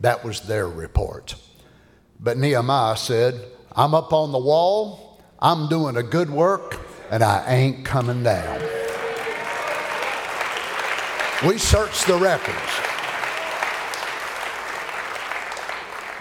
[0.00, 1.36] That was their report.
[2.20, 3.40] But Nehemiah said,
[3.74, 6.78] I'm up on the wall, I'm doing a good work,
[7.10, 8.60] and I ain't coming down.
[11.48, 12.91] We searched the records.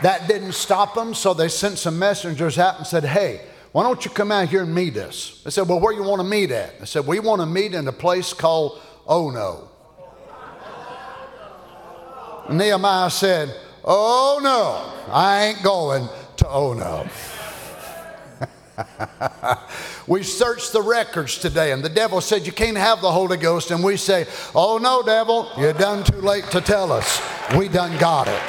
[0.02, 3.41] That didn't stop them, so they sent some messengers out and said, Hey,
[3.72, 5.41] why don't you come out here and meet us?
[5.44, 6.80] They said, Well, where you want to meet at?
[6.80, 9.69] They said, We want to meet in a place called Ono.
[12.49, 16.07] Nehemiah said, Oh no, I ain't going
[16.38, 17.07] to Ono.
[20.07, 23.72] we searched the records today, and the devil said, You can't have the Holy Ghost.
[23.72, 27.22] And we say, Oh no, devil, you're done too late to tell us.
[27.56, 28.41] We done got it.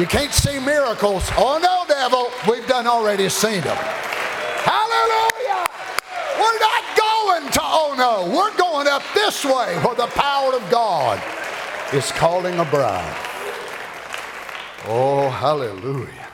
[0.00, 1.28] You can't see miracles.
[1.36, 3.76] Oh no, devil, we've done already seen them.
[4.64, 5.66] Hallelujah!
[6.40, 10.70] We're not going to oh no, we're going up this way where the power of
[10.70, 11.22] God
[11.92, 13.14] is calling a bride.
[14.86, 16.28] Oh, hallelujah.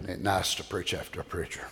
[0.00, 1.68] Isn't it nice to preach after a preacher?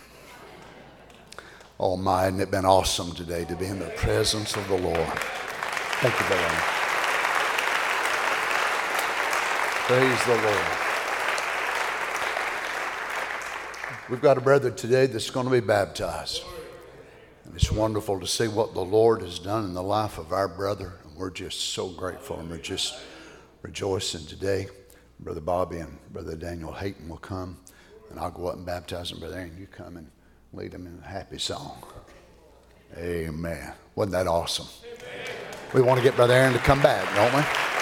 [1.79, 5.17] Oh my, hasn't it been awesome today to be in the presence of the Lord?
[5.99, 6.92] Thank you, brother.
[9.85, 10.65] Praise the Lord.
[14.09, 16.41] We've got a brother today that's going to be baptized.
[17.43, 20.47] And it's wonderful to see what the Lord has done in the life of our
[20.47, 20.93] brother.
[21.03, 22.97] And we're just so grateful and we're just
[23.61, 24.67] rejoicing today.
[25.19, 27.57] Brother Bobby and Brother Daniel Hayton will come,
[28.09, 29.19] and I'll go up and baptize them.
[29.19, 30.09] Brother Aaron, you come and
[30.53, 31.83] lead them in a happy song.
[32.97, 33.73] Amen.
[33.95, 34.67] Wasn't that awesome?
[35.73, 37.72] We want to get Brother Aaron to come back, don't we?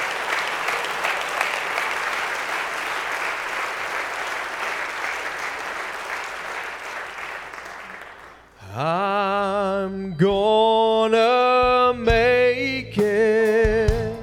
[8.74, 14.16] I'm gonna make it.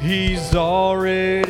[0.00, 1.43] He's already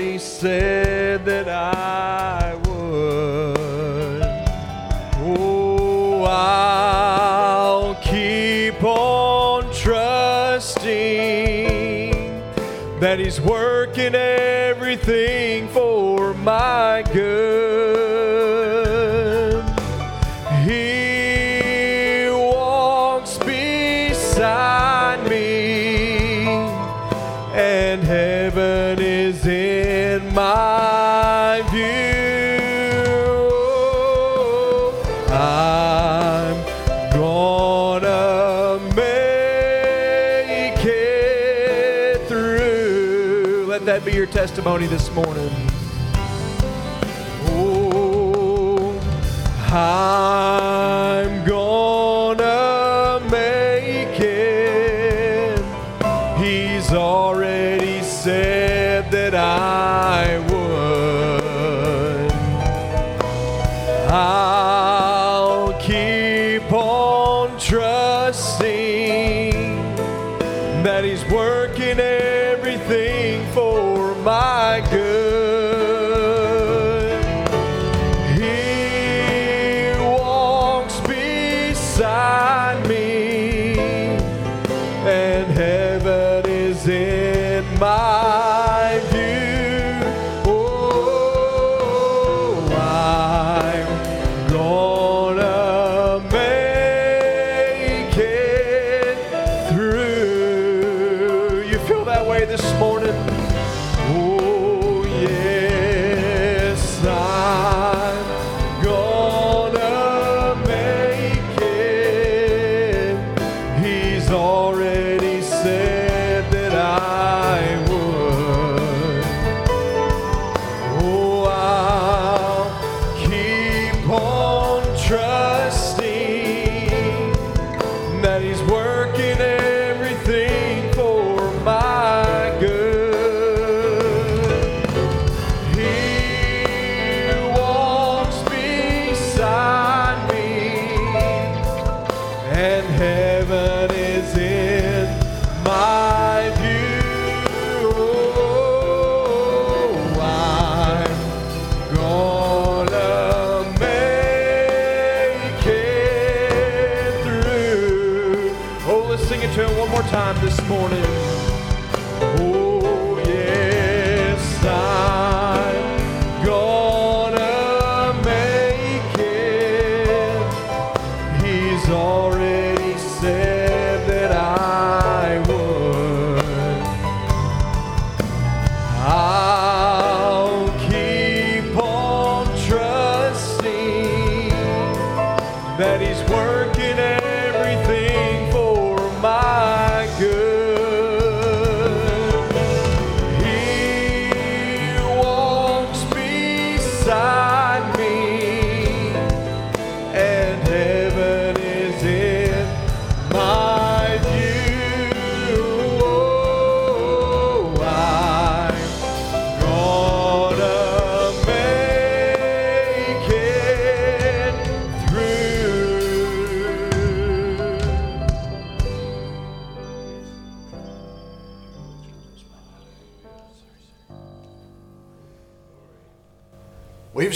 [44.64, 45.43] testimony this morning.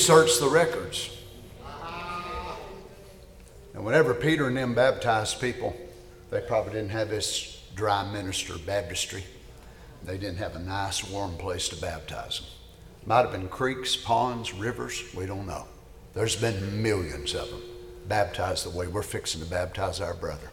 [0.08, 1.10] Searched the records.
[3.74, 5.76] And whenever Peter and them baptized people,
[6.30, 9.22] they probably didn't have this dry minister baptistry.
[10.02, 12.48] They didn't have a nice, warm place to baptize them.
[13.04, 15.68] Might have been creeks, ponds, rivers, we don't know.
[16.14, 17.60] There's been millions of them
[18.08, 20.50] baptized the way we're fixing to baptize our brother.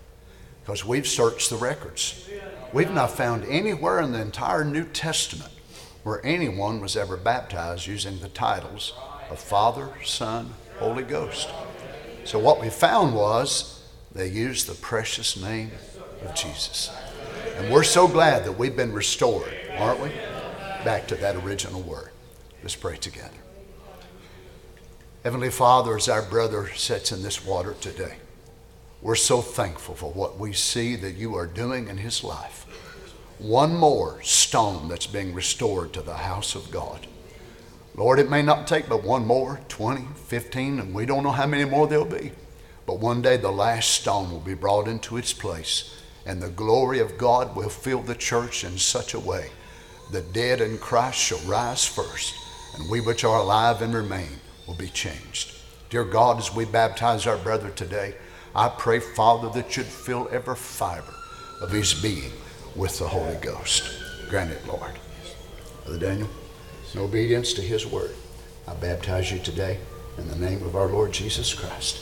[0.65, 2.29] Because we've searched the records.
[2.73, 5.53] We've not found anywhere in the entire New Testament
[6.03, 8.91] where anyone was ever baptized using the titles
[9.29, 11.49] of Father, Son, Holy Ghost.
[12.23, 15.71] So what we found was they used the precious name
[16.23, 16.91] of Jesus.
[17.57, 20.09] And we're so glad that we've been restored, aren't we?
[20.83, 22.09] Back to that original word.
[22.61, 23.29] Let's pray together.
[25.23, 28.17] Heavenly Father, as our brother sits in this water today,
[29.01, 32.65] we're so thankful for what we see that you are doing in his life.
[33.37, 37.07] One more stone that's being restored to the house of God.
[37.95, 41.47] Lord, it may not take but one more, 20, 15, and we don't know how
[41.47, 42.33] many more there'll be.
[42.85, 46.99] But one day the last stone will be brought into its place, and the glory
[46.99, 49.49] of God will fill the church in such a way
[50.11, 52.35] the dead in Christ shall rise first,
[52.77, 54.29] and we which are alive and remain
[54.67, 55.55] will be changed.
[55.89, 58.15] Dear God, as we baptize our brother today,
[58.55, 61.13] I pray, Father, that you'd fill every fiber
[61.61, 62.31] of his being
[62.75, 63.89] with the Holy Ghost.
[64.29, 64.99] Grant it, Lord.
[65.85, 66.29] Brother Daniel,
[66.95, 68.15] in obedience to his word,
[68.65, 69.79] I baptize you today
[70.17, 72.01] in the name of our Lord Jesus Christ.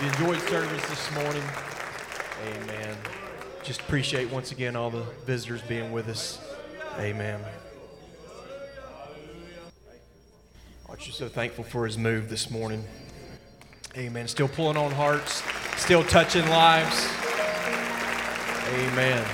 [0.00, 1.42] You enjoyed service this morning,
[2.46, 2.96] amen.
[3.62, 6.38] Just appreciate once again all the visitors being with us.
[6.98, 7.44] Amen.
[11.00, 12.84] Aren't so thankful for his move this morning?
[13.96, 14.28] Amen.
[14.28, 15.42] Still pulling on hearts,
[15.76, 17.08] still touching lives.
[18.74, 19.26] Amen.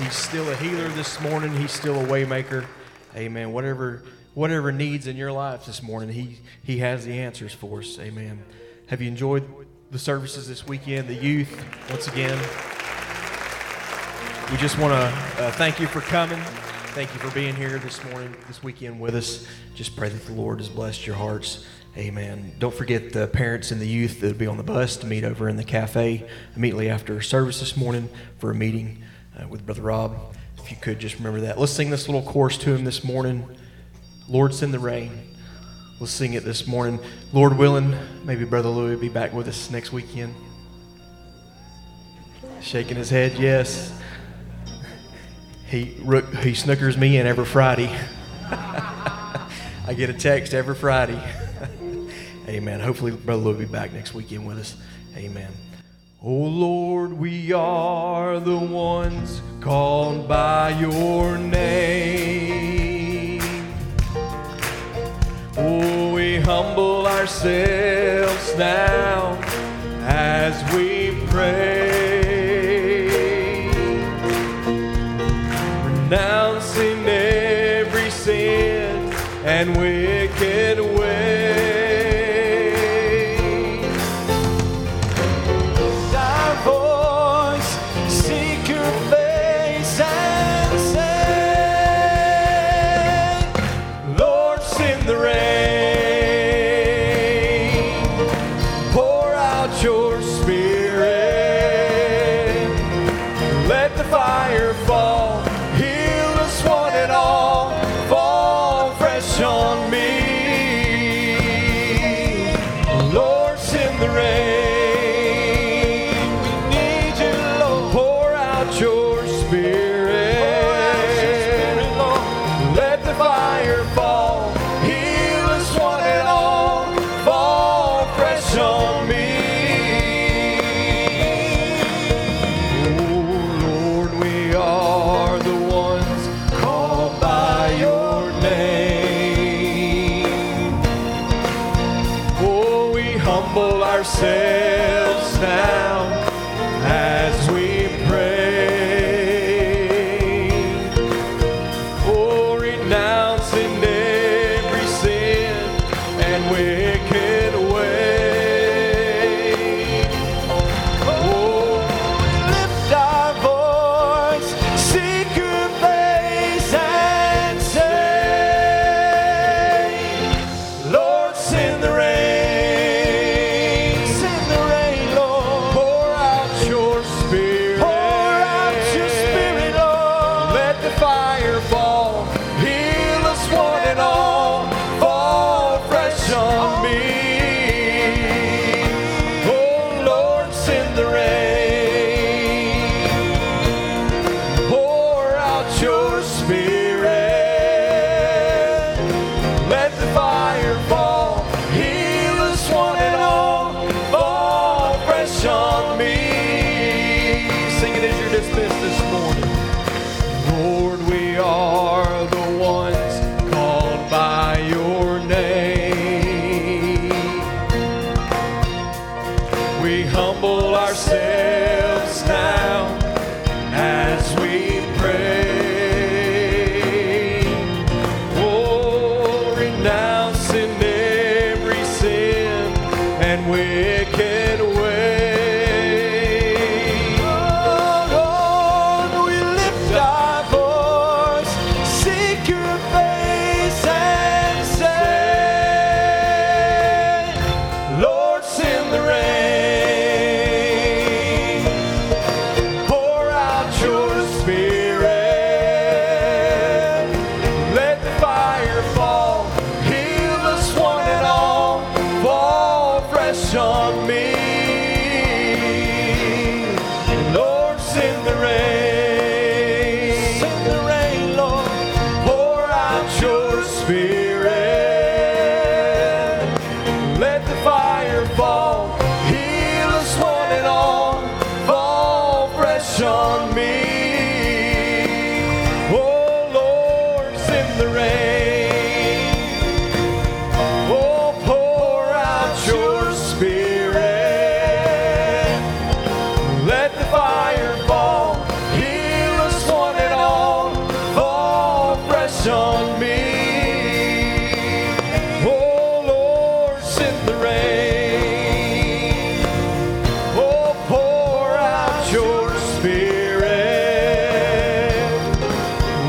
[0.00, 1.56] He's still a healer this morning.
[1.56, 2.66] He's still a waymaker.
[3.16, 3.54] Amen.
[3.54, 4.02] Whatever
[4.34, 7.98] whatever needs in your life this morning, he he has the answers for us.
[7.98, 8.44] Amen.
[8.88, 9.48] Have you enjoyed
[9.92, 11.08] the services this weekend?
[11.08, 11.58] The youth,
[11.88, 12.38] once again.
[14.50, 16.42] We just want to uh, thank you for coming.
[16.94, 19.48] Thank you for being here this morning, this weekend with us.
[19.74, 21.66] Just pray that the Lord has blessed your hearts.
[21.96, 22.52] Amen.
[22.60, 25.24] Don't forget the parents and the youth that will be on the bus to meet
[25.24, 28.08] over in the cafe immediately after service this morning
[28.38, 29.02] for a meeting
[29.36, 30.36] uh, with Brother Rob.
[30.58, 31.58] If you could just remember that.
[31.58, 33.44] Let's sing this little chorus to him this morning.
[34.28, 35.34] Lord, send the rain.
[35.98, 37.00] Let's sing it this morning.
[37.32, 40.32] Lord willing, maybe Brother Louis will be back with us next weekend.
[42.60, 44.00] Shaking his head, yes.
[45.68, 47.94] He, he snookers me in every Friday.
[48.50, 51.22] I get a text every Friday.
[52.48, 52.80] Amen.
[52.80, 54.76] Hopefully, Brother Louis will be back next weekend with us.
[55.16, 55.52] Amen.
[56.22, 62.64] Oh Lord, we are the ones called by your name.
[65.56, 69.38] Oh, we humble ourselves now
[70.06, 72.13] as we pray,
[76.04, 79.10] renouncing every sin
[79.44, 79.93] and wicked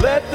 [0.01, 0.34] Let